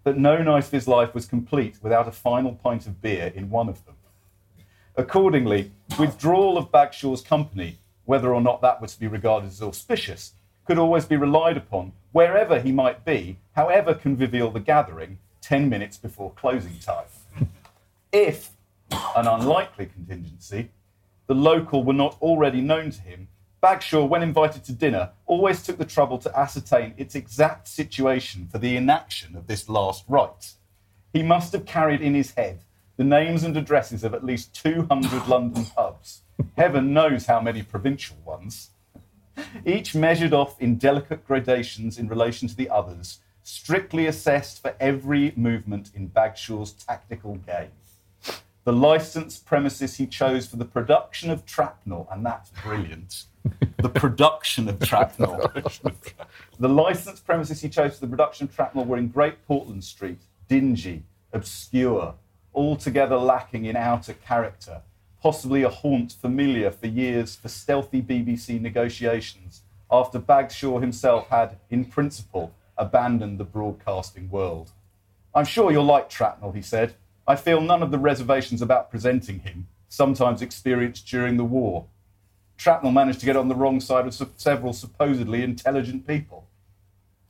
[0.05, 3.51] that no night of his life was complete without a final pint of beer in
[3.51, 3.95] one of them.
[4.97, 10.33] Accordingly, withdrawal of Bagshaw's company, whether or not that was to be regarded as auspicious,
[10.67, 15.97] could always be relied upon wherever he might be, however convivial the gathering, 10 minutes
[15.97, 17.07] before closing time.
[18.11, 18.53] If,
[18.91, 20.71] an unlikely contingency,
[21.27, 23.29] the local were not already known to him,
[23.67, 28.59] Bagshaw, when invited to dinner, always took the trouble to ascertain its exact situation for
[28.59, 30.53] the inaction of this last rite.
[31.13, 32.61] He must have carried in his head
[32.97, 36.23] the names and addresses of at least 200 London pubs.
[36.57, 38.71] Heaven knows how many provincial ones.
[39.65, 45.33] Each measured off in delicate gradations in relation to the others, strictly assessed for every
[45.35, 47.73] movement in Bagshaw's tactical game.
[48.67, 53.27] The licensed premises he chose for the production of Trapnell, and that's brilliant.
[53.77, 55.93] the production of Trapnell.
[56.59, 60.19] the licensed premises he chose for the production of Trapnell were in Great Portland Street,
[60.49, 62.17] dingy, obscure,
[62.53, 64.83] altogether lacking in outer character,
[65.23, 69.63] possibly a haunt familiar for years for stealthy BBC negotiations
[69.93, 74.73] after Bagshaw himself had, in principle, abandoned the broadcasting world.
[75.37, 76.97] I'm sure you'll like Trapnell, he said.
[77.27, 81.87] I feel none of the reservations about presenting him, sometimes experienced during the war.
[82.59, 86.49] Trapnell managed to get on the wrong side of su- several supposedly intelligent people.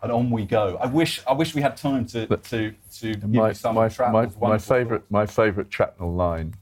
[0.02, 0.76] And on we go.
[0.80, 3.88] I wish, I wish we had time to, to, to give my, you some my,
[3.88, 6.54] Trapnell's my, my favorite my favorite Trapnell line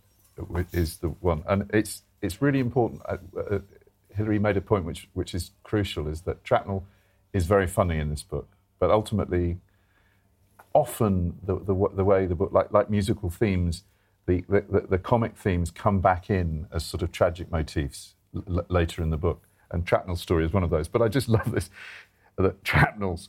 [0.73, 3.03] is the one, and it's it's really important.
[3.07, 3.59] Uh, uh,
[4.17, 6.85] Hilary made a point which which is crucial: is that Trapnell
[7.33, 9.59] is very funny in this book, but ultimately,
[10.75, 13.85] often the the, the way the book, like like musical themes,
[14.27, 19.03] the, the the comic themes come back in as sort of tragic motifs l- later
[19.03, 20.89] in the book, and Trapnell's story is one of those.
[20.89, 21.71] But I just love this
[22.37, 23.29] that Trapnell's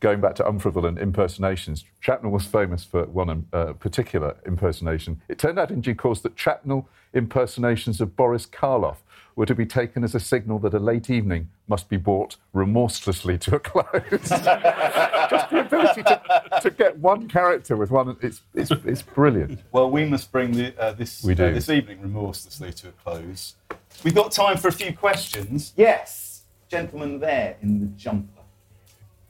[0.00, 5.22] going back to Umfraville and impersonations, Trapnell was famous for one uh, particular impersonation.
[5.28, 8.98] It turned out in due course that Trapnell impersonations of Boris Karloff
[9.36, 13.36] were to be taken as a signal that a late evening must be brought remorselessly
[13.38, 13.84] to a close.
[14.28, 16.20] Just the ability to,
[16.62, 19.60] to get one character with one, it's, it's, it's brilliant.
[19.72, 23.56] Well, we must bring the, uh, this, We uh, this evening remorselessly to a close.
[24.04, 25.72] We've got time for a few questions.
[25.76, 28.42] Yes, gentleman there in the jumper.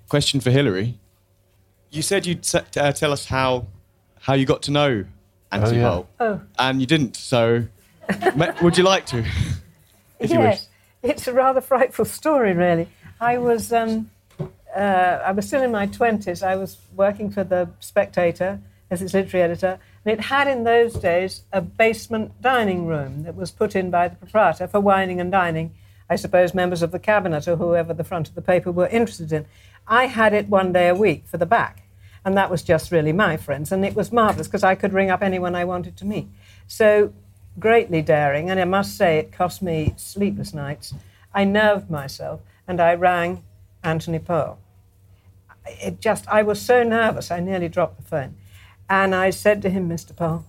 [0.08, 0.98] Question for Hilary.
[1.90, 3.66] You said you'd se- uh, tell us how
[4.20, 5.04] how you got to know
[5.52, 5.88] Anthony yeah.
[5.88, 7.14] Powell, Oh, and you didn't.
[7.14, 7.64] So,
[8.62, 9.24] would you like to?
[10.30, 10.68] Yes.
[11.02, 12.88] It's a rather frightful story, really.
[13.20, 14.10] I was, um,
[14.74, 16.42] uh, I was still in my 20s.
[16.42, 18.60] I was working for The Spectator
[18.90, 23.34] as its literary editor, and it had in those days a basement dining room that
[23.34, 25.74] was put in by the proprietor for wining and dining.
[26.08, 29.32] I suppose members of the cabinet or whoever the front of the paper were interested
[29.32, 29.46] in.
[29.86, 31.82] I had it one day a week for the back,
[32.24, 35.10] and that was just really my friends, and it was marvellous because I could ring
[35.10, 36.28] up anyone I wanted to meet.
[36.66, 37.12] So
[37.58, 40.94] greatly daring, and I must say it cost me sleepless nights.
[41.32, 43.44] I nerved myself and I rang
[43.82, 44.58] Anthony Powell.
[45.66, 48.36] It just, I was so nervous, I nearly dropped the phone.
[48.88, 50.14] And I said to him, Mr.
[50.14, 50.44] Powell,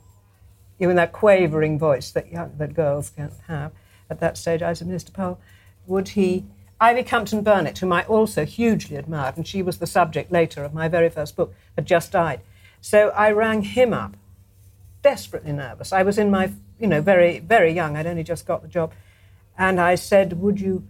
[0.77, 3.71] you in that quavering voice that, young, that girls can't have,
[4.09, 5.11] at that stage, I said, Mr.
[5.13, 5.39] Powell,
[5.87, 6.45] would he.
[6.77, 10.73] Ivy Compton Burnett, whom I also hugely admired, and she was the subject later of
[10.73, 12.41] my very first book, had just died.
[12.81, 14.17] So I rang him up,
[15.05, 15.93] desperately nervous.
[15.93, 17.95] I was in my, you know, very, very young.
[17.95, 18.91] I'd only just got the job.
[19.55, 20.87] And I said, Would you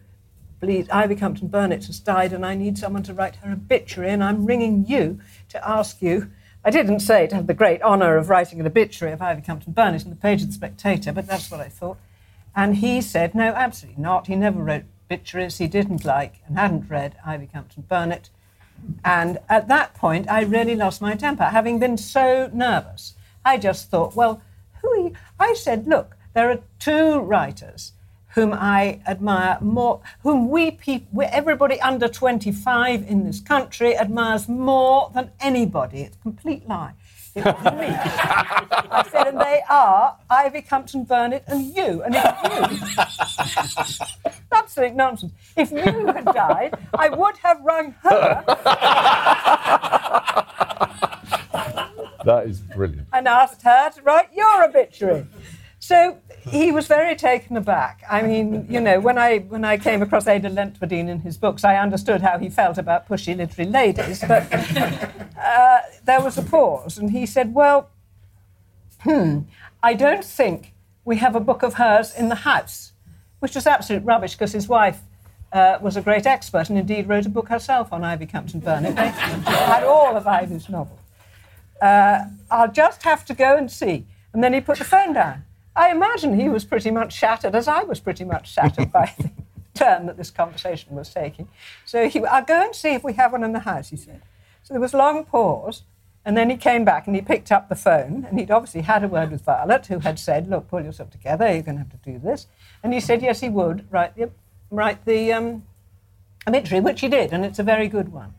[0.62, 4.24] please, Ivy Compton Burnett has died and I need someone to write her obituary, and
[4.24, 6.32] I'm ringing you to ask you.
[6.64, 9.74] I didn't say to have the great honour of writing an obituary of Ivy Compton
[9.74, 11.98] Burnett in the page of the Spectator, but that's what I thought.
[12.56, 14.28] And he said, no, absolutely not.
[14.28, 18.30] He never wrote obituaries he didn't like and hadn't read Ivy Compton Burnett.
[19.04, 23.15] And at that point, I really lost my temper, having been so nervous.
[23.46, 24.42] I just thought, well,
[24.82, 25.14] who?
[25.40, 27.94] I said, look, there are two writers
[28.34, 35.10] whom I admire more, whom we people, everybody under 25 in this country admires more
[35.14, 36.02] than anybody.
[36.02, 36.94] It's a complete lie.
[37.34, 37.88] It was me.
[37.88, 42.02] I said, and they are Ivy Compton Burnett and you.
[42.04, 42.24] And if
[44.00, 45.34] you, absolute nonsense.
[45.56, 48.44] If you had died, I would have rung her.
[52.26, 53.08] That is brilliant.
[53.14, 55.26] and asked her to write your obituary.
[55.80, 56.18] So
[56.50, 58.02] he was very taken aback.
[58.10, 61.64] I mean, you know, when I when I came across Ada Leintwardine in his books,
[61.64, 64.22] I understood how he felt about pushy literary ladies.
[64.22, 64.52] But
[65.40, 67.90] uh, there was a pause, and he said, "Well,
[69.02, 69.42] hmm,
[69.84, 70.74] I don't think
[71.04, 72.94] we have a book of hers in the house,"
[73.40, 75.02] which was absolute rubbish because his wife.
[75.54, 78.94] Uh, was a great expert and indeed wrote a book herself on Ivy Compton Burnett.
[79.46, 81.00] They had all of Ivy's novels.
[81.82, 84.06] Uh, I'll just have to go and see.
[84.34, 85.46] And then he put the phone down.
[85.76, 89.30] I imagine he was pretty much shattered, as I was pretty much shattered by the
[89.74, 91.50] turn that this conversation was taking.
[91.86, 94.22] So he, I'll go and see if we have one in the house, he said.
[94.64, 95.84] So there was a long pause,
[96.24, 99.04] and then he came back and he picked up the phone, and he'd obviously had
[99.04, 101.92] a word with Violet, who had said, Look, pull yourself together, you're going to have
[101.92, 102.48] to do this.
[102.82, 104.32] And he said, Yes, he would write the,
[104.72, 105.64] write the um,
[106.48, 108.34] obituary, which he did, and it's a very good one.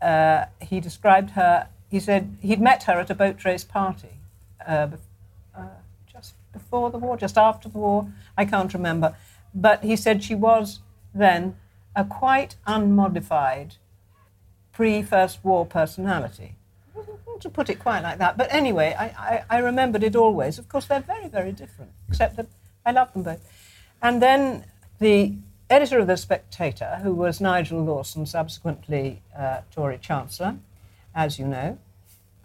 [0.00, 4.14] Uh, he described her, he said he'd met her at a boat race party.
[4.66, 4.88] Uh,
[5.54, 5.66] uh,
[6.10, 9.14] just before the war, just after the war, I can't remember.
[9.54, 10.80] But he said she was
[11.14, 11.54] then
[11.94, 13.74] a quite unmodified
[14.72, 16.56] pre First War personality.
[17.40, 20.58] To put it quite like that, but anyway, I, I, I remembered it always.
[20.58, 22.46] Of course, they're very, very different, except that
[22.86, 23.40] I love them both.
[24.00, 24.64] And then
[25.00, 25.34] the
[25.68, 30.54] editor of The Spectator, who was Nigel Lawson, subsequently uh, Tory Chancellor,
[31.14, 31.78] as you know,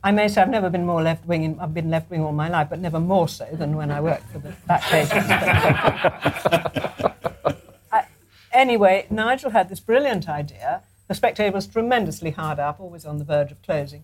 [0.03, 1.57] I may say I've never been more left wing.
[1.59, 4.29] I've been left wing all my life, but never more so than when I worked
[4.31, 5.09] for the back page.
[5.11, 7.13] of The Spectator.
[7.91, 8.05] I,
[8.53, 10.83] anyway, Nigel had this brilliant idea.
[11.07, 14.03] The Spectator was tremendously hard up, always on the verge of closing,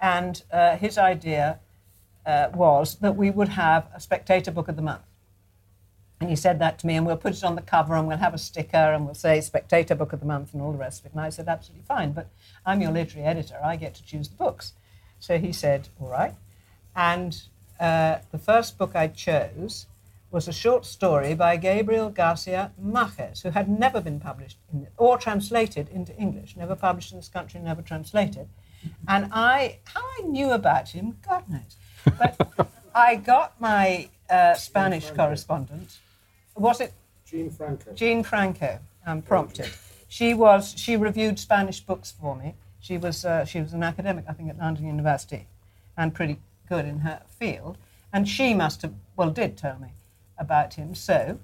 [0.00, 1.60] and uh, his idea
[2.26, 5.02] uh, was that we would have a Spectator Book of the Month.
[6.20, 8.18] And he said that to me, and we'll put it on the cover, and we'll
[8.18, 11.00] have a sticker, and we'll say Spectator Book of the Month, and all the rest
[11.00, 11.12] of it.
[11.12, 12.28] And I said, absolutely fine, but
[12.64, 13.58] I'm your literary editor.
[13.62, 14.72] I get to choose the books.
[15.18, 16.34] So he said, all right.
[16.94, 17.42] And
[17.80, 19.86] uh, the first book I chose
[20.30, 25.16] was a short story by Gabriel Garcia Marquez, who had never been published in, or
[25.16, 28.48] translated into English, never published in this country, never translated.
[29.06, 31.76] And I, how I knew about him, God knows.
[32.18, 35.98] But I got my uh, Spanish correspondent.
[36.56, 36.92] Was it
[37.34, 37.92] Jean Franco.
[37.94, 39.70] Jean Franco, um, prompted.
[40.08, 42.54] She was she reviewed Spanish books for me.
[42.80, 45.48] She was uh, she was an academic, I think, at London University,
[45.96, 46.38] and pretty
[46.68, 47.78] good in her field.
[48.12, 49.88] And she must have well did tell me
[50.38, 50.94] about him.
[50.94, 51.40] So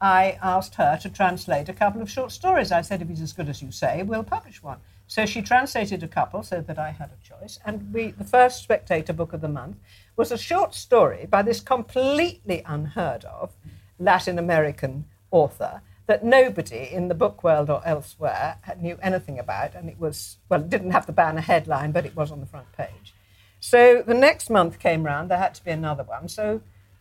[0.00, 2.70] I asked her to translate a couple of short stories.
[2.72, 4.78] I said, if he's as good as you say, we'll publish one.
[5.08, 7.58] So she translated a couple so that I had a choice.
[7.64, 9.76] And we, the first Spectator book of the month
[10.16, 13.52] was a short story by this completely unheard of
[13.98, 19.74] Latin American author that nobody in the book world or elsewhere knew anything about.
[19.74, 22.46] And it was, well, it didn't have the banner headline, but it was on the
[22.46, 23.14] front page.
[23.58, 26.28] So the next month came round, there had to be another one.
[26.28, 26.60] So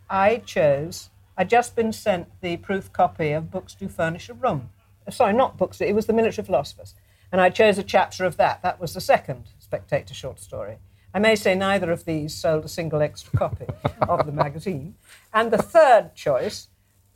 [0.10, 4.70] I chose, I'd just been sent the proof copy of Books Do Furnish a Room.
[5.08, 6.96] Uh, Sorry, not books, it was The Military Philosophers.
[7.32, 8.62] And I chose a chapter of that.
[8.64, 10.78] That was the second Spectator short story.
[11.14, 13.66] I may say neither of these sold a single extra copy
[14.02, 14.96] of the magazine.
[15.34, 16.68] And the third choice,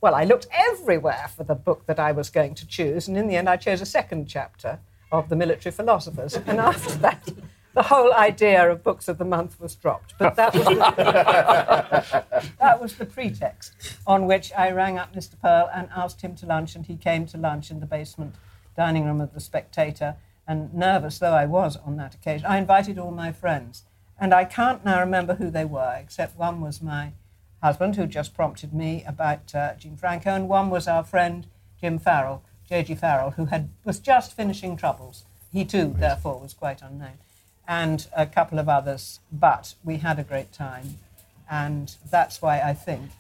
[0.01, 3.27] well, I looked everywhere for the book that I was going to choose, and in
[3.27, 4.79] the end, I chose a second chapter
[5.11, 6.35] of The Military Philosophers.
[6.35, 7.29] And after that,
[7.73, 10.13] the whole idea of books of the month was dropped.
[10.17, 12.25] But that was the,
[12.59, 13.73] that was the pretext
[14.07, 15.39] on which I rang up Mr.
[15.39, 18.35] Powell and asked him to lunch, and he came to lunch in the basement
[18.75, 20.15] dining room of the Spectator.
[20.47, 23.83] And nervous though I was on that occasion, I invited all my friends.
[24.19, 27.13] And I can't now remember who they were, except one was my
[27.61, 31.47] husband, who just prompted me about uh, Jean Franco, and one was our friend
[31.79, 32.95] Jim Farrell, J.G.
[32.95, 35.25] Farrell, who had was just finishing Troubles.
[35.51, 37.17] He too, therefore, was quite unknown,
[37.67, 39.19] and a couple of others.
[39.31, 40.99] But we had a great time,
[41.49, 43.11] and that's why I think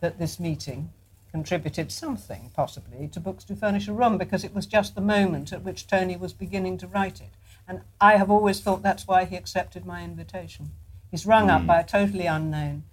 [0.00, 0.90] that this meeting
[1.30, 5.52] contributed something, possibly, to Books Do Furnish a Room, because it was just the moment
[5.52, 7.30] at which Tony was beginning to write it.
[7.66, 10.70] And I have always thought that's why he accepted my invitation.
[11.10, 12.84] He's rung up by a totally unknown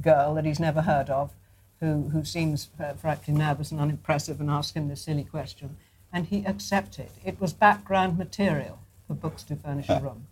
[0.00, 1.32] girl that he's never heard of,
[1.80, 5.76] who, who seems uh, frightfully nervous and unimpressive and asked him this silly question.
[6.12, 7.08] And he accepted.
[7.24, 10.26] It was background material for Books Do Furnish a Room.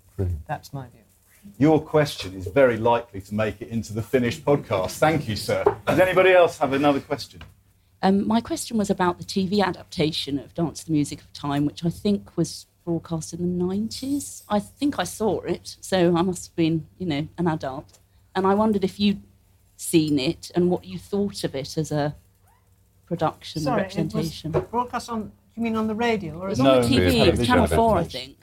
[0.46, 1.00] That's my view.
[1.58, 4.98] Your question is very likely to make it into the finished podcast.
[4.98, 5.64] Thank you, sir.
[5.86, 7.40] Does anybody else have another question?
[8.02, 11.66] Um, my question was about the TV adaptation of Dance to the Music of Time,
[11.66, 14.42] which I think was broadcast in the 90s.
[14.48, 17.98] I think I saw it, so I must have been, you know, an adult.
[18.34, 19.22] And I wondered if you'd
[19.80, 22.14] seen it and what you thought of it as a
[23.06, 24.50] production Sorry, representation.
[24.54, 26.38] it was broadcast on, you mean on the radio?
[26.38, 28.36] Or It is was on the TV, it was Channel 4, I think.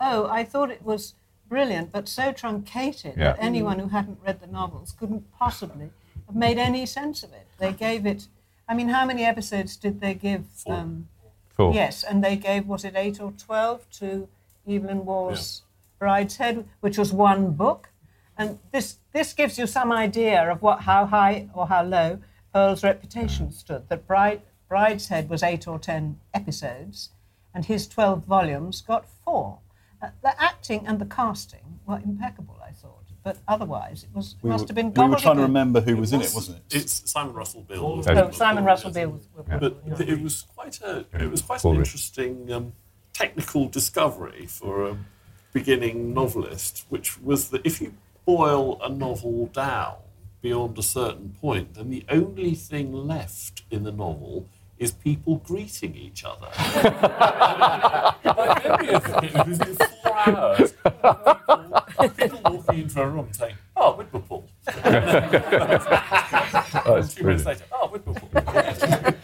[0.00, 1.14] Oh, I thought it was
[1.48, 3.32] brilliant, but so truncated Yeah.
[3.32, 5.90] that anyone who hadn't read the novels couldn't possibly
[6.26, 7.46] have made any sense of it.
[7.58, 8.28] They gave it.
[8.68, 10.44] I mean, how many episodes did they give?
[10.66, 11.08] Um,
[11.56, 11.72] Four.
[11.74, 14.26] Yes, and they gave was it eight or twelve to
[14.68, 15.62] Evelyn Waugh's
[16.00, 17.90] Brideshead, which was one book,
[18.36, 22.18] and this this gives you some idea of what how high or how low
[22.52, 23.88] Powell's reputation stood.
[23.88, 27.10] That Bride Brideshead was eight or ten episodes,
[27.54, 29.58] and his twelve volumes got four.
[30.02, 34.50] Uh, the acting and the casting were impeccable, I thought, but otherwise it was We
[34.50, 34.92] must were, have been.
[34.92, 36.74] we were trying to remember who was in it, wasn't it?
[36.82, 38.02] It's Simon Russell Beale.
[38.06, 39.28] Oh, Simon Russell Beale was.
[39.46, 41.88] But th- it was quite a it was quite an Rich.
[41.88, 42.72] interesting um,
[43.12, 44.98] technical discovery for a
[45.52, 47.94] beginning novelist, which was that if you
[48.24, 49.96] boil a novel down
[50.40, 54.46] beyond a certain point, then the only thing left in the novel
[54.78, 56.48] is people greeting each other.
[58.24, 59.06] My memory of
[59.62, 60.74] it four hours.
[61.94, 64.42] People, people walking into a room saying, "Oh, Widmerpool."
[66.84, 69.14] That's Two minutes later, "Oh, Widmerpool."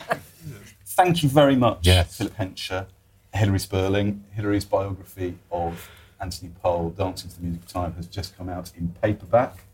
[0.86, 2.16] Thank you very much, Yes.
[2.16, 2.86] Philip Hensher,
[3.34, 4.24] Hilary Spurling.
[4.32, 5.90] Hilary's biography of
[6.20, 9.64] Anthony Powell, Dancing to the Music of Time, has just come out in paperback.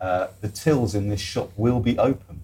[0.00, 2.40] Uh, the tills in this shop will be open,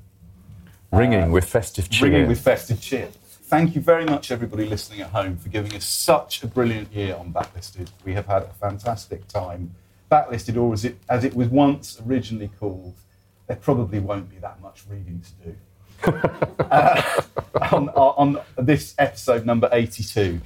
[0.90, 2.08] Ringing with festive cheer.
[2.08, 3.08] ringing with festive cheer.
[3.46, 7.14] Thank you very much, everybody listening at home, for giving us such a brilliant year
[7.14, 7.90] on Backlisted.
[8.04, 9.74] We have had a fantastic time.
[10.10, 12.94] Backlisted, or as it, as it was once originally called,
[13.46, 15.56] there probably won't be that much reading to do.
[16.70, 17.02] uh,
[17.72, 20.40] on, on this episode number 82.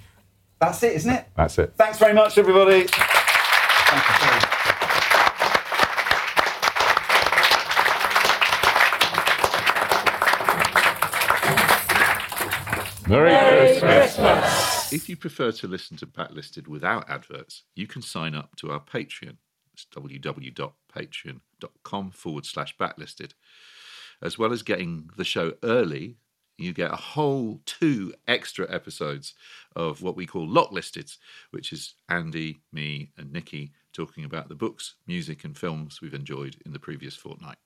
[0.60, 1.26] That's it, isn't it?
[1.36, 1.72] That's it.
[1.76, 2.86] Thanks very much, everybody.
[2.88, 4.44] Thank you very much.
[13.08, 14.92] Merry Christmas.
[14.92, 18.80] If you prefer to listen to Backlisted without adverts, you can sign up to our
[18.80, 19.36] Patreon.
[19.72, 23.32] It's www.patreon.com forward slash backlisted.
[24.20, 26.16] As well as getting the show early,
[26.58, 29.34] you get a whole two extra episodes
[29.76, 31.16] of what we call Locklisted,
[31.52, 36.56] which is Andy, me, and Nikki talking about the books, music, and films we've enjoyed
[36.66, 37.58] in the previous fortnight.